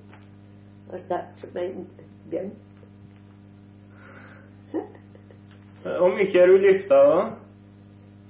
Og 0.92 1.02
sterk 1.08 1.42
som 1.42 1.58
en 1.58 1.88
bjørn. 2.30 2.54
Hvor 5.82 6.14
mye 6.14 6.42
er 6.42 6.54
du 6.54 6.56
lyfta 6.68 7.02
da? 7.10 7.18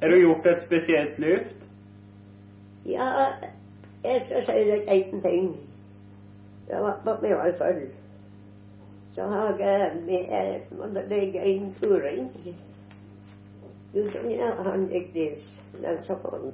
Har 0.00 0.09
du 0.15 0.21
gjort 0.23 0.47
et 0.47 0.65
spesielt 0.65 1.19
lyft? 1.19 1.69
Ja, 2.88 3.11
jeg 4.05 4.23
skal 4.26 4.49
si 4.49 4.61
deg 4.71 4.88
en 4.97 5.23
ting. 5.29 5.57
Det 6.69 6.81
var 6.83 7.01
på 7.05 7.17
meg 7.23 7.55
full. 7.59 7.83
Så 9.15 9.27
har 9.33 9.59
jeg 9.59 9.93
med 10.07 11.03
legge 11.09 11.45
inn 11.49 11.75
kuring. 11.81 12.31
Gutten 13.93 14.33
han 14.67 14.89
gikk 14.91 15.13
dit, 15.15 15.53
den 15.81 16.03
kom. 16.23 16.51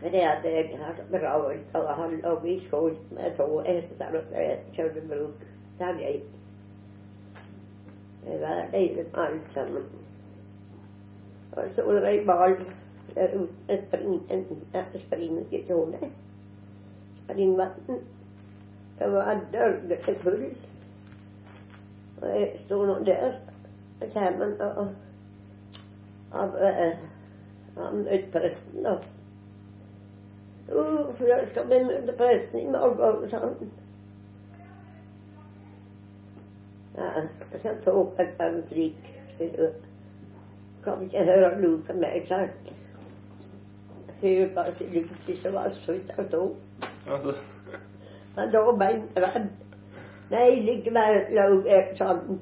Fordi 0.00 0.16
at 0.16 0.44
jeg 0.44 0.78
har 0.80 0.96
travelt, 1.12 1.74
og 1.74 1.94
han 1.94 2.18
lå 2.24 2.34
i 2.44 2.58
skolen 2.66 2.98
med 3.10 3.36
to 3.36 3.60
hester 3.66 4.18
og 4.18 4.32
jeg 4.32 4.58
kjørte 4.72 5.06
bruk. 5.08 5.46
Der 5.78 6.00
jeg. 6.00 6.22
Det 8.24 8.40
var 8.40 8.66
deilig 8.72 8.96
med 8.96 9.22
alt 9.24 9.52
sammen. 9.52 9.84
Og 11.52 11.64
så 11.74 11.82
var 11.82 12.00
det 12.00 12.20
en 12.20 12.26
ball 12.26 12.56
der 13.14 13.34
ute, 13.34 13.82
spring, 13.86 14.22
en 14.30 14.46
springtone. 15.06 15.98
Jeg 17.28 17.36
nå 22.86 22.98
der. 23.04 23.40
Og 24.00 24.12
kommer 24.12 24.60
av, 24.60 24.88
av 26.32 26.56
eh, 26.60 26.98
han 27.76 28.04
møtepresten, 28.04 28.84
da. 28.84 28.96
Uff, 30.72 31.20
jeg 31.20 31.48
skal 31.50 31.66
bli 31.66 31.80
møtepresten 31.84 32.60
i 32.60 32.70
morgen, 32.70 33.28
sa 33.30 33.42
han. 33.44 33.72
Ja, 36.96 37.26
så 37.62 37.74
tok 37.84 38.20
jeg 38.20 38.32
en 38.40 38.62
slik, 38.68 39.10
sier 39.36 39.52
du. 39.56 39.90
Kan 40.84 41.04
ikke 41.04 41.24
høre 41.28 41.52
lyd 41.60 41.82
på 41.88 41.98
meg, 42.00 42.24
sa 42.28 42.44
han. 42.44 42.54
Hun 44.20 44.54
var 44.56 44.70
så 45.42 45.50
var 45.52 45.68
det 45.68 45.74
søt 45.84 46.14
og 46.18 46.30
to. 46.32 46.44
Altså, 47.06 47.34
Men 48.36 48.50
da 48.52 48.62
ble 48.72 48.86
han 48.86 49.04
redd. 49.16 49.48
Jeg 50.30 50.62
sånn. 51.98 52.40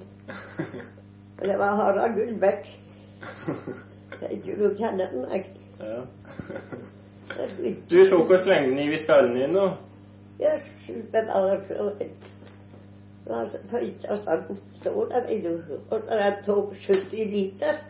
Og 1.41 1.49
det 1.49 1.57
var 1.61 1.77
Harald 1.77 2.15
Gullbekk. 2.17 2.69
tror 4.45 4.63
du 4.63 4.77
kjenner 4.79 5.11
den. 5.13 5.27
Jeg 5.33 5.47
Ja. 5.81 6.01
Du 7.91 7.99
tok 8.11 8.31
slengte 8.39 8.71
den 8.71 8.93
i 8.95 8.99
skallen 8.99 9.35
din 9.37 9.55
da. 9.55 9.67
Ja, 10.41 10.55
skulle 10.83 11.03
bare 11.13 11.61
så 11.69 11.91
Det 11.99 12.09
var 13.33 13.49
så 13.49 13.59
høyt 13.71 14.07
og 14.11 14.19
sånn. 14.25 14.59
Så 14.85 14.95
der 15.11 15.29
i 15.29 15.41
du. 15.43 15.79
Og 15.91 16.09
det 16.09 16.31
tok 16.47 16.75
70 16.87 17.31
liter. 17.33 17.83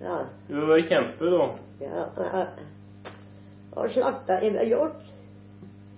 Ja. 0.00 0.18
Du 0.48 0.60
var 0.66 0.80
kjempe 0.88 1.30
da. 1.30 1.48
ja. 2.18 2.44
Og 3.72 3.90
slakta 3.90 4.40
en 4.42 4.60
hjort. 4.68 5.11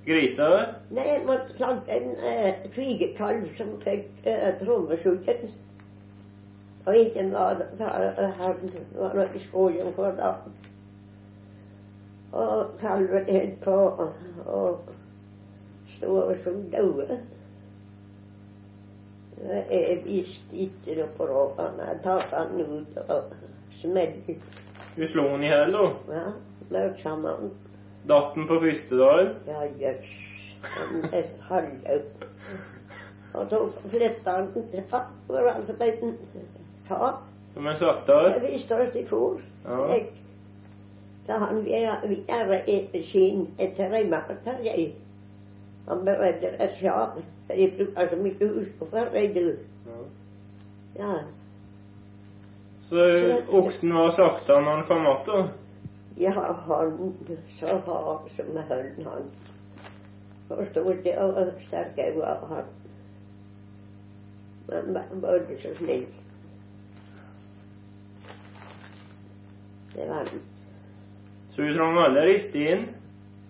Griser? 0.06 0.74
Nei, 0.90 1.06
jeg 1.08 1.22
måtte 1.26 1.96
en 1.96 2.10
eh, 2.20 2.66
kvigekalv 2.74 3.46
som 3.56 3.70
fikk 3.84 4.26
eh, 4.28 4.50
trommesjuken. 4.60 5.54
Og 6.86 6.96
ikke 6.96 7.30
var 7.32 7.62
han 8.36 8.72
var 8.94 9.30
i 9.34 9.38
skogen 9.38 9.92
hver 9.96 10.16
da. 10.18 10.32
Og 12.32 12.74
kalven 12.80 13.30
holdt 13.30 13.60
på 13.64 13.76
og 14.46 14.90
sto 15.96 16.16
og 16.16 16.36
så 16.44 16.52
døde. 16.72 17.20
Jeg 19.70 20.02
visste 20.04 20.56
ikke 20.66 20.98
noe 20.98 21.08
på 21.16 21.26
råd. 21.30 21.62
Jeg 21.80 22.00
tok 22.04 22.28
han 22.32 22.60
ut 22.60 22.98
og 23.08 23.32
smelte. 23.80 24.36
Du 24.96 25.06
slo 25.08 25.28
han 25.30 25.42
i 25.42 25.50
hjel 25.50 25.72
da. 25.74 25.86
Ja, 26.12 26.26
løp 26.70 27.00
sammen. 27.02 27.54
Datt 28.08 28.34
den 28.34 28.48
på 28.48 28.60
første 28.60 28.98
dag. 28.98 29.30
Ja, 29.46 29.62
jøss. 29.80 30.10
Han 30.62 31.04
er 31.12 31.22
halvdød. 31.48 32.02
Og 33.34 33.46
så 33.50 33.88
flytta 33.88 34.30
han 34.30 34.50
den 34.54 34.64
det 35.36 35.44
var 35.44 35.50
altså 35.50 35.72
på 35.72 35.84
en 35.84 36.18
tak. 36.88 37.14
Som 37.54 37.66
en. 37.66 38.32
Jeg 38.32 38.52
visste 38.52 38.74
oss 38.74 38.94
i 38.94 39.06
fjor. 39.06 39.40
Ja. 39.64 39.86
Så 41.26 41.32
da 41.32 41.38
han 41.38 41.64
videre 41.64 42.62
sin 43.04 43.48
marter, 44.10 44.60
jeg. 44.64 44.94
Han 45.88 46.04
beredte 46.04 46.48
et 46.60 46.76
sjal. 46.80 47.24
Jeg 47.48 47.72
bruker 47.76 48.08
så 48.10 48.16
mye 48.16 48.52
husk 48.54 48.78
for 48.78 49.16
ei 49.16 49.26
du. 49.34 49.48
Ja. 49.86 50.02
Ja. 50.98 51.14
Så 52.88 53.04
oksen 53.48 53.94
var 53.94 54.10
slakta 54.10 54.60
når 54.60 54.70
han 54.70 54.86
kom 54.86 55.06
att 55.06 55.48
Ja, 56.16 56.30
han 56.30 56.98
så 57.58 57.78
hard 57.86 58.30
som 58.36 58.56
høll 58.68 59.04
han. 59.04 59.30
Forstod 60.48 61.02
det, 61.04 61.14
og 61.18 61.52
sterk 61.66 61.98
jeg 61.98 62.16
var 62.18 62.44
han. 62.48 62.68
Men 64.68 64.96
han 64.96 65.24
ikke 65.40 65.62
så 65.62 65.72
snill. 65.78 66.06
Det 69.94 70.08
var 70.08 70.14
han. 70.14 70.44
Så 71.54 71.62
du 71.62 71.74
trang 71.76 71.98
aldri 72.02 72.28
riste 72.32 72.62
inn? 72.62 72.86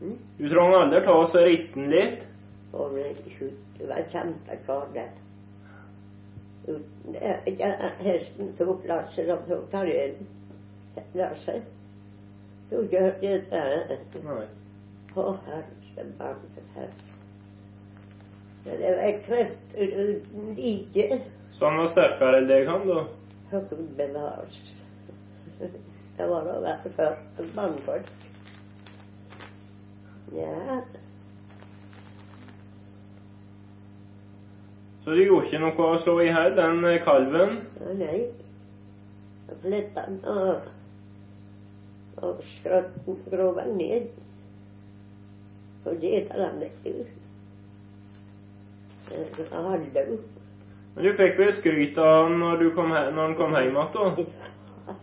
Mm. 0.00 0.16
Du 0.38 0.48
trang 0.53 0.74
aldri 0.77 1.03
ta 1.05 1.18
oss 1.20 1.37
og 1.37 1.46
riste 1.48 1.81
den 1.81 1.92
litt? 1.92 2.24
Og 2.72 2.96
det 2.96 3.12
det 3.79 3.88
var 3.88 4.03
kjempekar 4.11 4.88
ja, 7.59 7.90
Hesten 8.00 8.53
tok 8.59 8.87
lasset 8.88 9.29
og 9.33 9.44
tok 9.48 9.66
karrieren. 9.72 10.29
Lasset. 11.14 11.66
Tok 12.70 12.92
ikke 12.92 13.11
det 13.20 13.35
bare. 13.50 13.98
Nei. 14.24 14.46
Å, 15.14 15.24
herre 15.46 16.07
barn, 16.18 16.40
her. 16.74 16.90
Men 18.64 18.81
det 18.81 18.92
var 18.96 19.18
krefter 19.27 19.94
uten 20.00 20.55
like. 20.57 21.20
Så 21.55 21.68
han 21.68 21.79
var 21.83 21.90
sterkere 21.92 22.40
enn 22.40 22.48
deg, 22.50 22.66
han 22.66 22.87
da? 22.88 23.05
Gud 23.53 23.85
bevares. 23.98 24.61
Det 25.61 26.27
var 26.31 26.46
å 26.50 26.61
være 26.64 26.90
først 26.96 27.55
mannfolk. 27.55 28.11
Ja, 30.35 30.81
Så 35.05 35.11
du 35.11 35.20
gjorde 35.20 35.46
ikke 35.46 35.59
noe 35.61 35.87
å 35.92 35.96
slå 36.00 36.14
i 36.24 36.31
hjel 36.31 36.55
den 36.57 36.79
eh, 36.88 37.03
kalven? 37.05 37.59
nei. 37.98 38.22
Jeg 39.44 39.59
flytta 39.61 40.05
den 40.09 40.22
og, 40.33 40.70
og 42.16 42.40
skrotten 42.44 43.18
grov 43.31 43.59
han 43.61 43.77
ned. 43.79 44.09
Vet 45.85 46.85
du. 46.85 47.05
Eh, 49.12 49.53
Hallo. 49.53 50.18
Men 50.94 51.05
du 51.05 51.11
fikk 51.18 51.38
vel 51.38 51.53
skryt 51.57 51.98
av 51.98 52.29
han 52.29 52.38
når, 52.38 52.62
du 52.62 52.70
kom 52.77 52.92
når 52.94 53.20
han 53.20 53.35
kom 53.38 53.57
hjem 53.57 53.77
igjen, 53.77 53.90
da? 53.96 54.94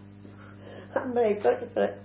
Han 0.95 1.11
ble 1.15 1.27
forskrekket. 1.43 1.99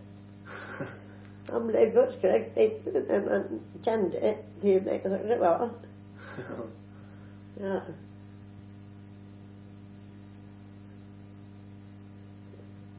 Han 1.51 1.69
ble 1.71 1.85
forskrekket 1.95 2.89
når 3.07 3.31
han 3.31 3.63
kjente 3.87 4.35
meg 4.87 5.07
hva 5.07 5.23
det 5.31 5.39
var. 5.41 5.69
Ja. 7.61 7.79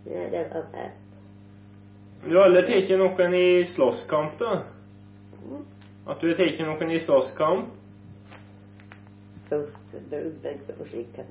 Ja, 0.07 0.23
det 0.31 0.47
var 0.53 0.63
fælt. 0.71 1.03
Du 2.27 2.35
aldri 2.43 2.63
tatt 2.67 2.89
noen 2.99 3.33
i 3.37 3.63
slåsskamp? 3.63 4.41
Mm. 4.43 5.61
At 6.11 6.19
du 6.19 6.33
tatt 6.35 6.57
noen 6.59 6.89
i 6.91 6.99
slåsskamp? 6.99 7.69
Så 9.47 9.61
drog 10.11 10.33
den 10.43 10.59
på 10.67 10.87
skikka 10.89 11.23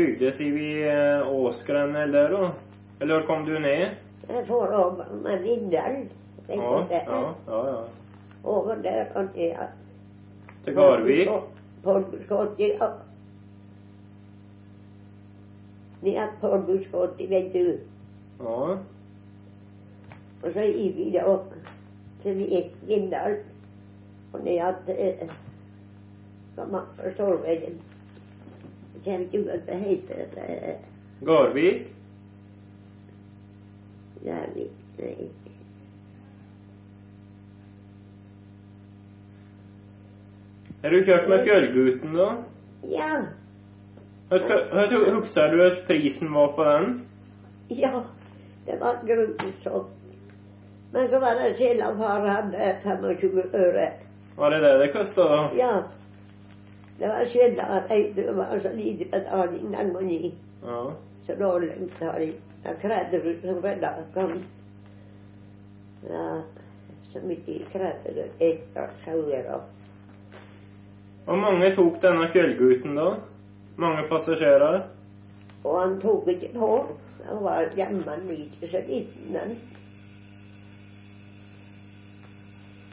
Det 0.00 0.06
bygdes 0.06 0.40
i 0.40 0.50
vi 0.50 0.88
eh, 0.88 1.28
Åsgren 1.32 1.96
eller 1.96 2.30
da? 2.30 2.50
Eller 3.00 3.22
kom 3.28 3.44
du 3.44 3.58
ned? 3.60 3.90
Jeg 4.28 4.46
får 4.46 4.72
over 4.72 5.04
med 5.22 5.42
Vindal. 5.42 5.98
Ja, 6.48 6.86
ja, 6.90 7.00
ja. 7.46 7.58
ja. 7.68 7.82
Over 8.44 8.76
der 8.80 9.10
og 9.14 9.28
ned. 9.36 9.66
Til 10.64 10.74
Garvik? 10.74 11.28
Porbuskottet, 11.84 12.78
ja. 12.80 12.88
har 16.16 16.32
Porbuskottet, 16.40 17.28
vet 17.30 17.52
du. 17.52 17.76
Ja. 18.40 18.56
Og 20.40 20.48
så 20.56 20.64
gikk 20.64 20.96
vi 20.96 21.10
da 21.18 21.36
til 22.22 22.40
Vi- 22.40 22.64
Vindal. 22.88 23.36
Og 24.32 24.40
ned 24.48 24.80
til 24.88 24.96
forstår 26.96 27.36
vel 27.44 27.68
Jeg 29.00 29.04
kjenner 29.04 29.26
ikke 29.26 29.38
hva 29.46 29.58
det 29.66 29.76
heter. 29.80 30.74
Garvik? 31.24 31.86
Garvik? 34.24 34.72
Nei. 35.00 35.30
Har 40.82 40.90
du 40.90 41.04
kjørt 41.04 41.28
med 41.28 41.44
Fjellgutten, 41.44 42.12
da? 42.16 42.26
Ja. 42.88 43.16
Husker 44.30 45.50
du 45.52 45.62
at 45.64 45.80
prisen 45.88 46.32
var 46.32 46.52
på 46.56 46.64
den? 46.64 46.94
Ja. 47.68 48.02
Det 48.66 48.76
var 48.80 49.00
grunnsolgt. 49.06 49.96
Men 50.92 51.08
så 51.08 51.18
var 51.18 51.34
det 51.38 51.56
Kjell 51.58 51.82
far 51.98 52.24
hadde 52.26 52.76
25 52.82 53.42
øre. 53.54 53.90
Var 54.36 54.50
det 54.50 54.60
det 54.64 54.72
det 54.80 54.92
kosta? 54.92 55.26
Ja. 55.56 55.72
Det 57.00 57.08
var 57.08 57.24
Kjell 57.32 57.56
jeg 57.56 58.34
var 58.36 58.58
så 58.60 58.70
lite 58.76 59.04
betaling 59.08 59.72
den 59.72 59.92
gangen. 59.94 60.32
Ja. 60.62 60.80
Så 61.26 61.34
da 61.38 61.58
lønte 61.58 62.12
de. 62.18 62.32
Da 62.64 62.74
krevde 62.82 63.20
som 63.40 63.62
redda 63.64 63.92
kom. 64.14 64.42
Ja, 66.10 66.42
så 67.12 67.22
mye 67.24 67.56
krevde 67.72 68.12
det 68.14 68.26
etter 68.40 68.92
sauer 69.04 69.48
og 69.54 69.62
Hvor 71.24 71.36
mange 71.36 71.74
tok 71.76 72.00
denne 72.02 72.28
Fjellgutten, 72.32 72.96
da? 72.96 73.14
Mange 73.76 74.04
passasjerer? 74.08 74.82
Og 75.64 75.80
han 75.80 76.00
tok 76.00 76.28
ikke 76.28 76.52
på. 76.54 76.70
Han 77.28 77.44
var 77.44 77.68
hjemme 77.76 78.16
like 78.28 78.68
så 78.68 78.80
liten. 78.88 79.36
han. 79.36 79.56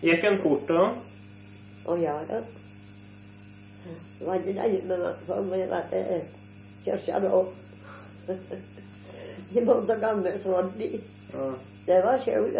Gikk 0.01 0.23
han 0.23 0.39
fort, 0.43 0.67
da? 0.67 0.91
Å 1.87 1.95
ja 1.99 2.19
da. 2.29 2.41
Det 4.19 4.27
var 4.27 4.39
for 5.27 5.41
meg 5.41 5.71
at 5.71 5.91
det 5.91 6.21
kjørte 6.85 7.19
da. 7.21 7.43
De 9.53 9.65
måtte 9.65 9.99
gammel. 10.01 10.39
Ja. 11.33 11.51
Det 11.87 11.99
var 12.03 12.23
sjøl. 12.25 12.57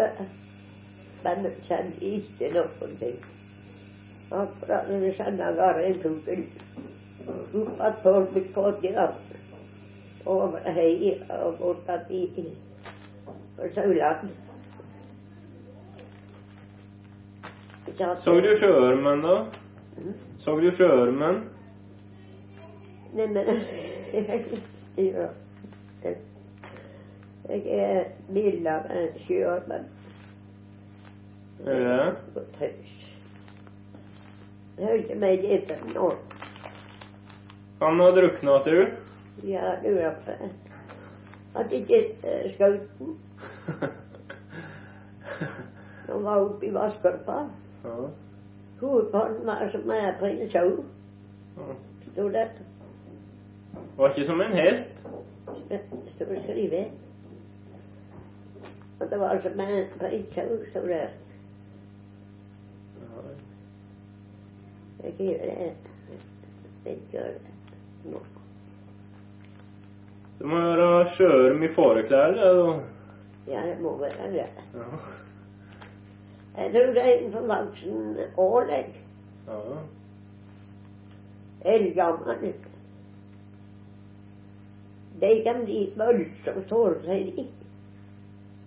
Men 1.24 1.46
kjente 1.66 2.00
ikke 2.00 2.52
noen 2.54 2.96
ting. 3.00 3.18
Akkurat 4.30 4.88
når 4.90 5.00
de 5.00 5.12
kjente 5.16 5.52
var 5.56 5.80
en 5.82 6.00
fugl. 6.04 6.44
Opp 7.28 7.80
at 7.80 8.02
på 8.02 8.14
Bukotja. 8.34 9.08
Over 10.26 10.70
hei 10.76 11.14
og 11.30 11.58
bort 11.58 11.88
at 11.88 12.10
i 12.10 12.24
Sauland. 13.74 14.28
Så 17.96 18.40
du 18.40 18.54
sjøormen, 18.60 19.22
da? 19.22 19.44
Mhm. 19.96 20.27
Så 20.48 20.54
du 20.56 20.70
sjøormen? 20.72 21.42
Neimen 23.12 23.48
ja. 24.96 25.26
Jeg 27.48 27.64
er 27.68 27.98
mildere 28.32 28.76
av 28.78 28.86
en 28.96 29.18
sjøormen. 29.26 29.82
Jeg 31.66 32.06
hørte 34.78 35.16
meg 35.20 35.44
etter 35.44 35.82
nå. 35.90 36.06
Han 37.82 38.00
har 38.00 38.16
drukna, 38.16 38.54
tror 38.64 38.78
du? 38.78 38.94
Jeg 39.50 39.74
lurer 39.84 40.16
på 40.24 40.32
at 41.60 41.76
ikke 41.76 41.98
skauten 42.54 43.12
som 46.06 46.24
var 46.30 46.40
oppe 46.46 46.70
i 46.70 46.72
Vaskorpa. 46.78 47.36
ja. 47.84 47.98
Hovedparten 48.80 49.46
var 49.46 49.68
som 49.72 49.90
en 49.90 50.50
sau, 50.50 50.84
sto 52.12 52.28
det. 52.28 52.48
Var 53.96 54.08
ikke 54.08 54.26
som 54.26 54.40
en 54.40 54.52
hest. 54.52 54.92
Sto 56.14 56.24
skrevet. 56.24 56.86
Og 59.00 59.10
det 59.10 59.20
var 59.20 59.40
som 59.42 59.60
en 59.60 59.86
sau, 60.34 60.58
sto 60.70 60.86
det. 60.86 61.08
Jeg 65.04 65.12
skriver 65.14 65.38
det. 65.38 65.72
Gjør 67.12 67.22
det. 67.22 68.18
Det 70.38 70.46
må 70.46 70.60
være 70.60 71.06
sjøorm 71.16 71.62
i 71.62 71.68
fåreklær, 71.74 72.34
da. 72.38 72.80
Ja, 73.48 73.62
det 73.66 73.80
må 73.82 73.96
være 73.98 74.30
det. 74.32 74.46
Ja. 74.74 74.84
Jeg 76.56 76.72
tror 76.74 76.92
det 76.94 77.02
er 77.04 77.12
innenfor 77.18 77.40
forvoksen 77.40 78.16
årlegg. 78.36 79.04
ja. 79.48 79.78
Eldgammel. 81.64 82.54
De 85.20 85.42
kan 85.44 85.64
bli 85.64 85.92
voldsomt 85.96 86.68
såre 86.68 87.00
seg 87.04 87.32
de. 87.36 87.46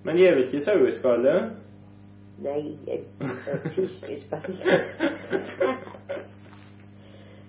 Men 0.04 0.18
gjør 0.20 0.36
vel 0.36 0.44
ikke 0.44 0.64
saueskalle? 0.66 1.36
Nei, 2.44 2.78
jeg 2.88 3.04
fiskeskall. 3.76 4.58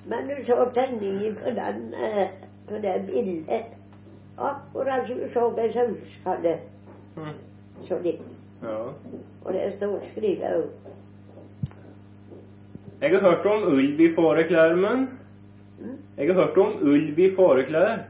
Men 0.07 0.29
du 0.31 0.45
så 0.47 0.69
tegningen 0.75 1.35
på 1.43 1.51
den, 1.59 1.95
eh, 1.95 2.29
på 2.69 2.75
det 2.83 2.95
bildet. 3.07 3.65
Akkurat 4.39 5.07
som 5.09 5.19
du 5.19 5.29
så 5.33 5.49
en 5.51 5.73
saueskalle. 5.73 6.59
Mm. 7.17 7.35
Så 7.89 7.99
det. 8.05 8.19
Ja. 8.63 8.79
Og 9.45 9.53
det 9.53 9.73
står 9.77 10.01
skrevet 10.13 10.57
òg. 10.57 10.69
Jeg 13.03 13.11
har 13.17 13.21
hørt 13.25 13.47
om 13.51 13.63
ulv 13.73 14.01
i 14.01 14.13
fåreklær, 14.15 14.77
men 14.79 15.09
Mm. 15.83 15.97
Jeg 16.17 16.29
har 16.29 16.35
hørt 16.45 16.59
om 16.63 16.73
ulv 16.83 17.19
i 17.19 17.31
fåreklær. 17.35 18.05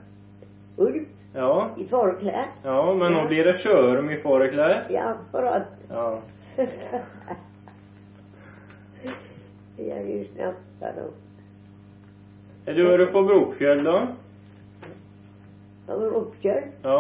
Ulv 0.79 1.07
Ja. 1.35 1.69
i 1.79 1.85
fåreklær? 1.89 2.49
ja, 2.65 2.93
men 2.95 3.13
nå 3.13 3.23
blir 3.29 3.45
det 3.45 3.55
sjøorm 3.63 4.11
i 4.13 4.19
fåreklær. 4.21 4.91
Ja, 4.91 5.15
akkurat. 5.15 5.67
Ja. 5.91 6.21
Jeg 9.79 10.27
snakker 10.35 10.93
nå. 10.99 11.07
Har 12.67 12.77
du 12.77 12.83
vært 12.87 13.13
på 13.15 13.23
Brokfjell, 13.27 13.81
da? 13.87 13.97
På 15.87 15.97
Brokfjell? 15.99 16.69
Ja. 16.85 16.99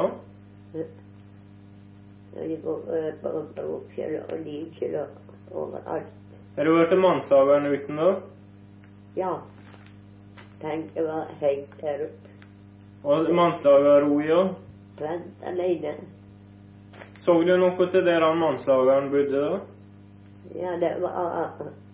Eh, 2.36 3.24
Oppkjøl 3.24 4.18
og 4.22 4.38
Livkjøl 4.44 4.94
og 5.02 5.56
overalt. 5.64 6.12
Har 6.56 6.64
du 6.64 6.74
vært 6.76 6.92
til 6.92 7.00
Mannshaveren 7.00 7.68
uten, 7.68 7.96
da? 8.00 8.10
Ja. 9.16 9.32
Tenk, 10.62 10.92
det 10.94 11.04
var 11.04 11.30
høyt 11.40 11.76
der 11.80 12.06
oppe. 12.06 12.32
Og 13.02 13.30
Mannslagerroja? 13.34 14.42
Plent 14.96 15.46
alene. 15.46 15.94
Så 17.22 17.34
du 17.42 17.52
noe 17.58 17.86
til 17.90 18.04
der 18.06 18.24
han 18.24 18.38
mannslageren 18.38 19.10
bodde, 19.10 19.42
da? 19.42 19.58
Ja, 20.58 20.76
det 20.78 20.92
var 21.02 21.52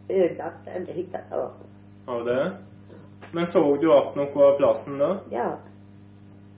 ødelagt 0.09 0.69
en 0.73 0.87
hytte. 0.87 1.21
Av 2.07 2.25
det? 2.25 2.53
Men 3.33 3.47
så 3.47 3.77
du 3.77 3.93
att 3.93 4.15
noe 4.17 4.45
av 4.45 4.57
plassen, 4.57 4.99
da? 4.99 5.17
Ja. 5.31 5.51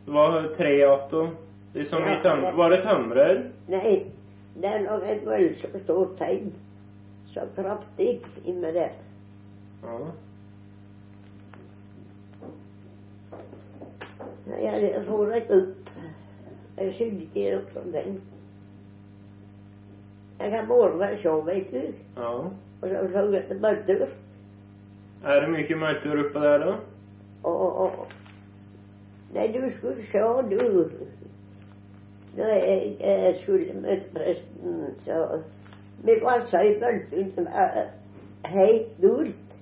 Det 0.04 0.12
var 0.12 0.54
tre 0.56 0.84
att 0.84 1.12
og 1.12 1.28
liksom 1.74 2.08
i 2.08 2.16
tøm 2.22 2.42
Var 2.56 2.70
det 2.70 2.80
tømrer? 2.82 3.44
Nei, 3.68 3.94
det 4.62 4.74
lå 4.86 4.98
et 5.04 5.22
voldsomt 5.26 5.82
stort 5.84 6.16
tegn. 6.18 6.52
Så 7.30 7.46
kraftig 7.56 8.20
inni 8.44 8.72
der. 8.74 8.96
Ja. 9.84 9.98
Jeg 14.60 15.04
for 15.06 15.30
ikke 15.34 15.60
opp. 15.60 15.92
Jeg 16.78 16.94
skyldig 16.96 17.28
ikke 17.34 17.56
opp 17.60 17.70
som 17.76 17.92
den. 17.92 18.20
Jeg 20.40 20.50
kan 20.50 20.66
morgen 20.66 21.16
se, 21.20 21.36
vet 21.46 21.70
du. 21.70 21.94
ja. 22.16 22.32
Og 22.80 22.88
så 22.88 23.08
så 23.12 23.24
jeg 23.32 23.42
etter 23.42 23.58
bøtter. 23.60 24.06
Er 25.24 25.40
det 25.40 25.48
mye 25.52 25.76
mørkere 25.76 26.24
oppe 26.24 26.40
der, 26.40 26.58
da? 26.58 26.76
Og, 27.42 27.60
og, 27.60 27.80
og. 27.80 28.12
Nei, 29.34 29.50
du 29.52 29.66
skulle 29.76 30.02
se, 30.08 30.22
du. 30.50 30.86
Når 32.36 32.46
jeg, 32.46 32.96
jeg 33.00 33.36
skulle 33.42 33.74
møte 33.82 34.04
presten, 34.14 34.84
så 35.04 35.40
Vi 36.04 36.12
var 36.22 36.44
så 36.48 36.60
i 36.64 36.74
bølgen 36.80 37.32
som 37.34 37.44
var 37.44 37.86
helt 38.44 38.86
gult. 39.00 39.56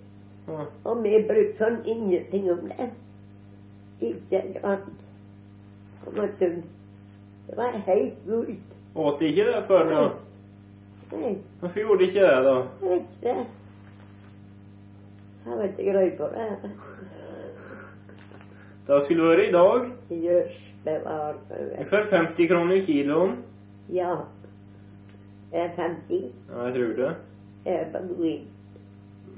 Mm. 0.49 0.67
Og 0.85 1.03
vi 1.03 1.17
brukte 1.29 1.59
sånn 1.59 1.81
ingenting 1.85 2.47
om 2.53 2.61
det. 2.71 2.91
Ikke 4.01 4.39
en 4.43 4.55
grann. 4.55 4.95
Det 7.49 7.57
var 7.57 7.75
helt 7.87 8.15
gult. 8.27 8.77
Åt 8.95 9.21
ikke 9.23 9.45
det 9.51 9.65
før, 9.67 9.85
da? 9.91 10.05
Nei, 11.13 11.35
Hvorfor 11.61 11.81
gjorde 11.81 11.99
de 12.03 12.09
ikke 12.09 12.21
det, 12.21 12.45
da? 12.45 12.55
jeg 12.83 12.91
vet 12.91 13.03
ikke. 13.19 13.47
Jeg 15.47 15.59
vet 15.59 15.79
ikke 15.79 15.93
grøy 15.93 16.11
på 16.17 16.31
det. 16.35 16.71
Det 18.89 19.03
skulle 19.05 19.29
vært 19.29 19.45
i 19.49 19.53
dag. 19.53 19.87
Jøss, 20.11 20.57
bevare 20.59 20.68
Vi 20.89 20.99
var 21.05 21.35
For 21.91 22.07
50 22.11 22.49
kroner 22.49 22.81
kiloen. 22.87 23.37
Ja. 23.93 24.15
Jeg 25.53 25.65
er 25.65 25.69
50. 25.77 26.23
Ja, 26.49 26.65
jeg 26.65 26.75
tror 26.75 26.95
det. 26.97 27.11
Jeg 27.67 27.89
på 27.93 28.15
Guin. 28.15 28.47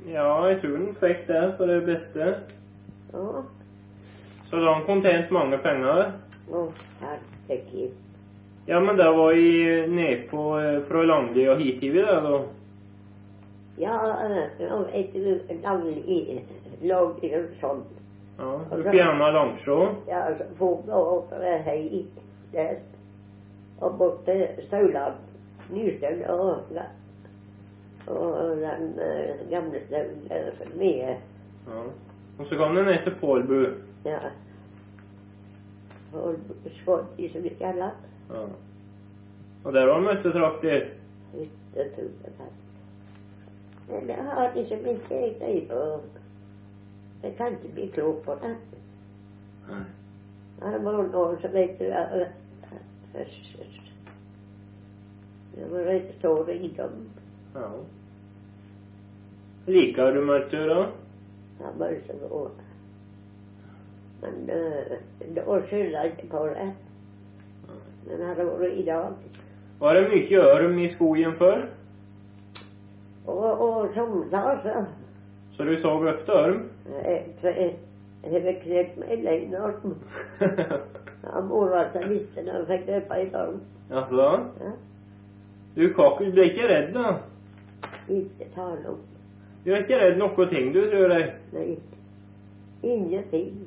Ja, 0.06 0.46
jeg 0.46 0.60
tror 0.60 0.76
den 0.76 0.94
fikk 1.00 1.26
det 1.28 1.42
for 1.56 1.66
det 1.66 1.80
beste. 1.86 2.28
Ja. 3.12 3.42
Så 4.50 4.56
da 4.56 4.66
har 4.66 4.74
han 4.74 4.86
kontent 4.86 5.30
mange 5.30 5.58
penger. 5.58 6.12
å, 6.50 6.64
herregud. 7.00 7.90
Ja, 8.66 8.80
men 8.80 8.96
det 8.96 9.10
var 9.16 9.32
i 9.32 9.86
nedpå 9.86 10.60
eh, 10.60 10.80
fra 10.88 11.02
Langli 11.02 11.48
og 11.48 11.58
hit 11.58 11.80
hitover, 11.82 12.06
det, 12.06 12.20
da. 12.26 12.40
Ja, 13.78 13.94
jeg 14.30 14.50
tror, 14.58 14.84
vet 14.92 15.14
du, 15.14 15.54
daglig 15.62 16.42
lå 16.82 17.00
jo 17.22 17.42
sånn. 17.60 17.82
Ja, 18.40 19.10
Anna 19.10 19.30
Langsjå. 19.30 19.94
Ja, 20.08 20.22
så 20.38 20.44
for 20.58 20.86
å 20.88 21.00
åpne 21.16 21.58
hei 21.66 22.06
der. 22.52 22.78
Og 23.80 23.98
bort 23.98 24.24
til 24.24 24.46
Stauland. 24.64 25.26
Nystøl 25.70 26.22
og, 26.32 26.70
og 28.06 28.62
den 28.62 28.86
uh, 28.96 29.42
gamle 29.50 29.82
staulen 29.86 30.54
for 30.56 30.78
mye. 30.80 31.18
Ja. 31.66 31.82
Og 32.38 32.46
så 32.46 32.56
kom 32.56 32.74
den 32.76 32.88
ned 32.88 33.04
til 33.04 33.14
Pålbu. 33.20 33.58
Ja. 34.04 34.18
Og 36.16 36.40
skått 36.80 37.20
i 37.20 37.28
som 37.28 37.44
vi 37.44 37.52
kaller 37.60 37.92
Ja. 38.30 38.46
Og 39.64 39.72
der 39.72 39.86
var 39.86 40.00
møtetrakter. 40.00 40.88
hytteturen 41.32 42.34
her. 42.38 42.50
Men 43.88 44.06
det 44.08 44.14
har 44.14 44.52
liksom 44.54 44.86
ikke 44.86 45.14
jeg 45.14 45.36
greie 45.38 45.68
på. 45.68 46.00
Jeg 47.22 47.34
kan 47.36 47.52
ikke 47.52 47.74
bli 47.74 47.86
klok 47.94 48.22
på 48.24 48.36
det. 48.42 48.56
Nei. 49.68 49.82
Det 50.60 50.84
var 50.84 50.96
noen 50.96 51.40
som 51.40 51.56
at 51.56 51.78
Det 55.54 55.70
var 55.70 55.90
en 55.92 56.12
stor 56.18 56.44
rikdom. 56.48 57.08
Ja. 57.54 57.68
Liker 59.66 60.12
du 60.14 60.20
mørktura? 60.24 60.90
Ja, 61.60 61.72
var 61.78 61.94
så 62.06 62.28
god. 62.28 62.50
Men 64.22 64.50
uh, 64.50 64.96
da 65.36 65.60
skylder 65.66 66.00
jeg 66.02 66.12
ikke 66.12 66.28
på 66.30 66.46
det. 66.46 66.70
Men 68.06 68.26
hadde 68.26 68.46
vært 68.46 68.78
i 68.78 68.86
dag. 68.86 69.12
Var 69.80 69.94
det 69.96 70.08
mye 70.12 70.40
ørm 70.54 70.78
i 70.78 70.88
skogen 70.88 71.36
før? 71.38 71.60
Og, 73.26 73.60
og 73.60 73.94
som 73.94 74.16
da, 74.32 74.42
så 74.62 74.84
Så 75.60 75.64
du 75.64 75.76
sov 75.76 76.06
ofte 76.08 76.32
ørm? 76.32 76.60
jeg, 77.04 77.24
jeg, 77.44 78.42
har 78.42 78.54
knekt 78.62 78.94
meg 78.96 79.24
lenge. 79.24 79.58
Ja, 81.24 81.40
mora 81.44 81.82
som 81.92 82.06
visste 82.08 82.40
når 82.46 82.54
jeg 82.54 82.68
fikk 82.70 82.86
løpe 82.88 83.18
i 83.20 83.26
dag. 83.34 83.50
Jaså? 83.90 84.28
Ja. 84.62 84.70
Du 85.74 85.82
Kaku, 85.98 86.30
ble 86.32 86.46
ikke 86.48 86.70
redd, 86.70 86.88
da? 86.94 87.12
Ikke 88.08 88.48
tale 88.54 88.94
om. 88.94 89.02
Du 89.66 89.68
er 89.74 89.84
ikke 89.84 89.98
redd 90.00 90.16
noen 90.22 90.48
ting, 90.48 90.72
du, 90.72 90.80
tror 90.94 91.12
jeg. 91.12 91.28
Nei. 91.52 91.66
Ingenting. 92.94 93.60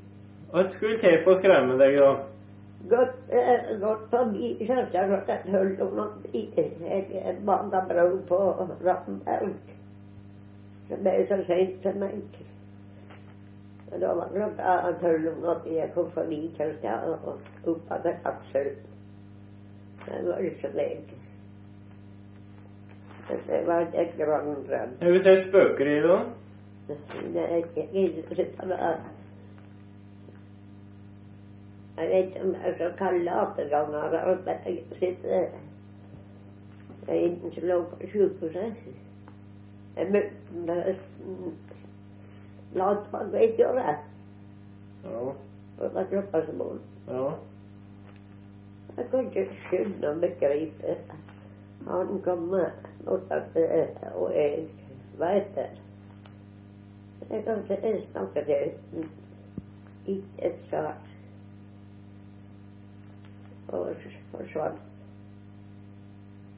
Hva 0.50 0.66
skulle 0.74 0.98
til 0.98 1.22
for 1.22 1.36
å 1.36 1.44
skremme 1.44 1.78
deg, 1.84 2.00
da? 2.02 2.10
Gått, 2.96 3.22
eh, 3.30 3.70
gått 3.86 4.10
forbi 4.16 4.56
kirka 4.64 5.06
og 5.12 5.30
et 5.38 5.46
hull 5.54 5.78
om 5.86 5.94
noe 6.02 6.34
i 6.34 6.48
Jeg 6.58 7.38
banda 7.46 7.86
brød 7.86 8.18
på 8.34 8.42
Rappenberg. 8.82 9.73
Så 10.88 10.98
ble 11.00 11.12
det 11.18 11.28
så 11.28 11.40
sent 11.48 11.82
til 11.84 12.00
meg. 12.00 12.40
Og 13.94 14.02
da 14.02 14.14
var 14.18 14.32
klokka 14.34 14.78
tolv 15.02 15.28
om 15.32 15.42
natta 15.46 15.74
jeg 15.74 15.92
kom 15.94 16.10
forbi 16.12 16.40
kirka 16.58 16.96
og 17.08 17.28
opp 17.74 17.92
til 18.06 18.16
Aksel. 18.32 18.72
Det 20.06 20.22
var 20.28 20.48
så 20.62 20.72
lenge. 20.74 21.20
Det 23.48 23.68
var 23.68 23.88
et 23.94 24.16
grønn 24.18 24.66
Har 25.02 25.12
du 25.12 25.20
sett 25.24 25.46
spøker 25.48 25.88
i? 25.88 26.00
Nei, 26.88 27.44
jeg 27.48 27.64
gidder 27.94 28.18
ikke 28.24 28.36
sitte 28.36 28.68
det. 28.68 28.80
Jeg 31.98 32.10
vet 32.10 32.26
ikke 32.26 32.42
om 32.44 32.56
jeg 32.66 32.74
skal 32.76 32.98
kalle 32.98 33.38
ateganger, 33.46 34.18
men 34.46 34.66
jeg 34.66 34.84
sitter 35.00 35.48
Det 37.06 37.16
er 37.16 37.26
en 37.30 37.52
som 37.52 37.64
lå 37.68 37.80
på 37.84 38.08
sykehuset. 38.12 39.03
Jeg 39.98 40.12
møtte 40.12 40.30
ham 40.50 40.68
nesten 40.68 41.58
langt 42.74 43.12
bak 43.12 43.34
ei 43.38 43.52
dør. 43.58 43.80
Ja. 45.04 45.20
Og 45.20 45.36
det 45.80 45.94
var 45.94 46.08
klokka 46.10 46.42
som 46.46 46.60
var. 46.64 46.78
Ja. 47.08 47.28
Jeg 48.98 49.08
kan 49.12 49.28
ikke 49.30 49.56
skjønne 49.66 50.10
og 50.10 50.22
begripe. 50.22 50.96
Han 51.88 52.22
kom 52.26 52.48
bort 53.06 53.34
til 53.54 53.88
og 54.16 54.34
jeg 54.36 54.68
vet 55.20 55.50
det. 55.56 55.70
Jeg 57.30 57.44
kan 57.46 57.62
ikke 57.70 58.02
snakke 58.12 58.46
til 58.46 58.72
uten 58.72 59.10
ikke 60.06 60.46
et 60.50 60.62
svar. 60.70 60.98
Og 63.68 63.90
s- 64.04 64.20
forsvant. 64.32 64.93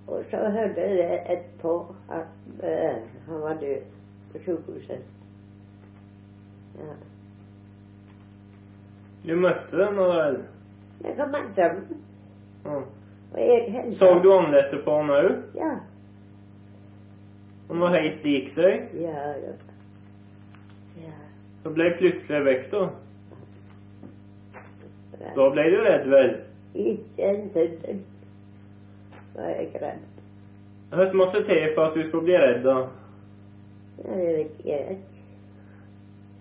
Og 0.08 0.26
så 0.32 0.38
hørte 0.38 0.82
jeg 0.82 1.22
etterpå 1.30 1.96
at 2.14 2.64
eh, 2.64 2.98
han 3.28 3.42
var 3.42 3.58
død 3.62 3.82
på 4.32 4.40
sykehuset. 4.40 5.02
Ja. 6.78 6.94
Du 9.26 9.36
møtte 9.36 9.78
den, 9.78 9.98
eller? 10.00 10.40
Jeg 11.04 11.18
kom 11.18 11.30
møte 11.34 11.62
dem. 11.62 12.04
Og 13.34 13.40
jeg 13.40 13.72
hentet 13.72 13.98
Så 13.98 14.14
du 14.24 14.32
anlettet 14.34 14.84
på 14.86 14.98
han 15.00 15.10
òg? 15.10 15.32
Ja. 15.58 15.72
Han 17.68 17.82
var 17.82 17.98
helt 17.98 18.26
lik 18.26 18.52
seg. 18.54 18.92
Ja, 19.02 19.32
ja. 19.42 19.54
Ja. 21.02 21.16
Så 21.64 21.74
ble 21.74 21.90
plutselig 21.98 22.44
vekk, 22.46 22.68
da. 22.72 22.84
Da 25.36 25.48
ble 25.56 25.64
du 25.74 25.80
redd, 25.82 26.06
vel? 26.12 26.36
Ikke 26.76 27.32
en 27.32 27.50
sekund 27.52 28.04
var 29.36 29.50
jeg 29.50 29.82
redd. 29.82 30.06
Hva 30.96 31.06
måtte 31.14 31.44
til 31.46 31.70
for 31.76 31.90
at 31.90 31.96
du 31.96 32.04
skulle 32.08 32.24
bli 32.28 32.38
redd, 32.40 32.64
da? 32.64 32.76
Ja, 34.04 34.16
det 34.16 34.34
vet 34.38 34.66
jeg 34.66 34.98
ikke. 34.98 35.24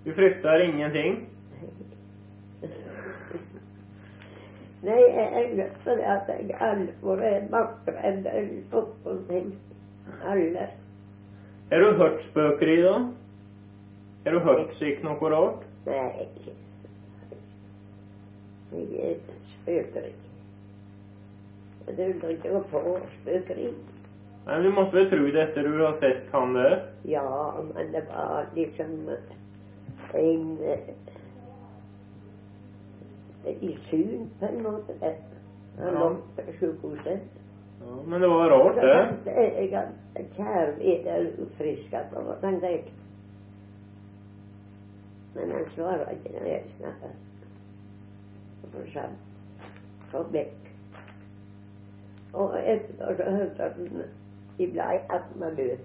Du 0.04 0.12
frykter 0.12 0.64
ingenting? 0.66 1.28
Nei, 4.84 5.00
jeg 5.00 5.28
er 5.32 5.54
nødt 5.56 5.76
til 5.82 5.92
det 5.92 6.08
at 6.12 6.28
jeg 6.28 6.56
alvor 6.60 7.22
er 7.24 7.46
vakrere 7.48 8.02
enn 8.10 8.26
noen 8.72 9.22
ting. 9.30 9.54
Alle. 10.28 10.66
Har 11.70 11.80
du 11.80 11.94
hørt 11.96 12.20
spøker 12.22 12.68
i 12.68 12.76
da? 12.84 12.98
Har 14.26 14.36
du 14.36 14.42
hørt 14.44 14.74
slik 14.76 15.00
noe 15.06 15.30
rart? 15.32 15.64
Nei. 15.86 16.26
Jeg 18.74 19.16
spøker 19.54 20.10
ikke. 20.10 20.23
Jeg 21.86 22.14
undrer 22.14 22.28
ikke 22.34 22.60
på 22.70 22.80
spøkeri. 23.18 23.68
Nei, 24.46 24.56
Du 24.62 24.70
måtte 24.76 24.96
vel 24.98 25.08
tro 25.10 25.26
det 25.32 25.42
etter 25.48 25.68
du 25.68 25.78
har 25.84 25.92
sett 25.96 26.30
han 26.32 26.54
der? 26.56 26.78
Ja, 27.08 27.24
men 27.74 27.92
det 27.92 28.04
var 28.10 28.46
liksom 28.56 29.08
en 30.14 30.58
i 33.44 33.76
syn 33.88 34.30
på 34.40 34.46
en 34.46 34.62
måte. 34.62 34.94
det. 35.00 35.14
Han 35.78 35.94
lå 35.94 36.08
på 36.36 36.42
sykehuset. 36.58 37.20
Ja, 37.80 37.96
men 38.06 38.20
det 38.20 38.28
var 38.28 38.50
rart, 38.50 38.76
det. 38.76 39.34
jeg 39.34 39.88
at 40.16 40.36
kjære 40.36 40.76
veder 40.78 41.26
ufriska 41.42 42.04
på, 42.12 42.22
tenkte 42.40 42.66
jeg. 42.66 42.84
Men 45.34 45.50
han 45.52 45.66
svarer 45.74 46.10
ikke 46.14 46.32
når 46.32 46.46
jeg 46.48 46.62
snakker. 46.78 47.16
For 48.60 48.76
forsvant. 48.78 49.18
For 50.12 50.30
vekk. 50.32 50.63
Og 52.34 52.58
etterpå 52.66 53.16
så 53.16 53.30
hørte 53.30 53.62
at 53.62 53.76
de 54.58 54.70
blei 54.72 54.96
at 55.10 55.22
han 55.42 55.56
død. 55.56 55.76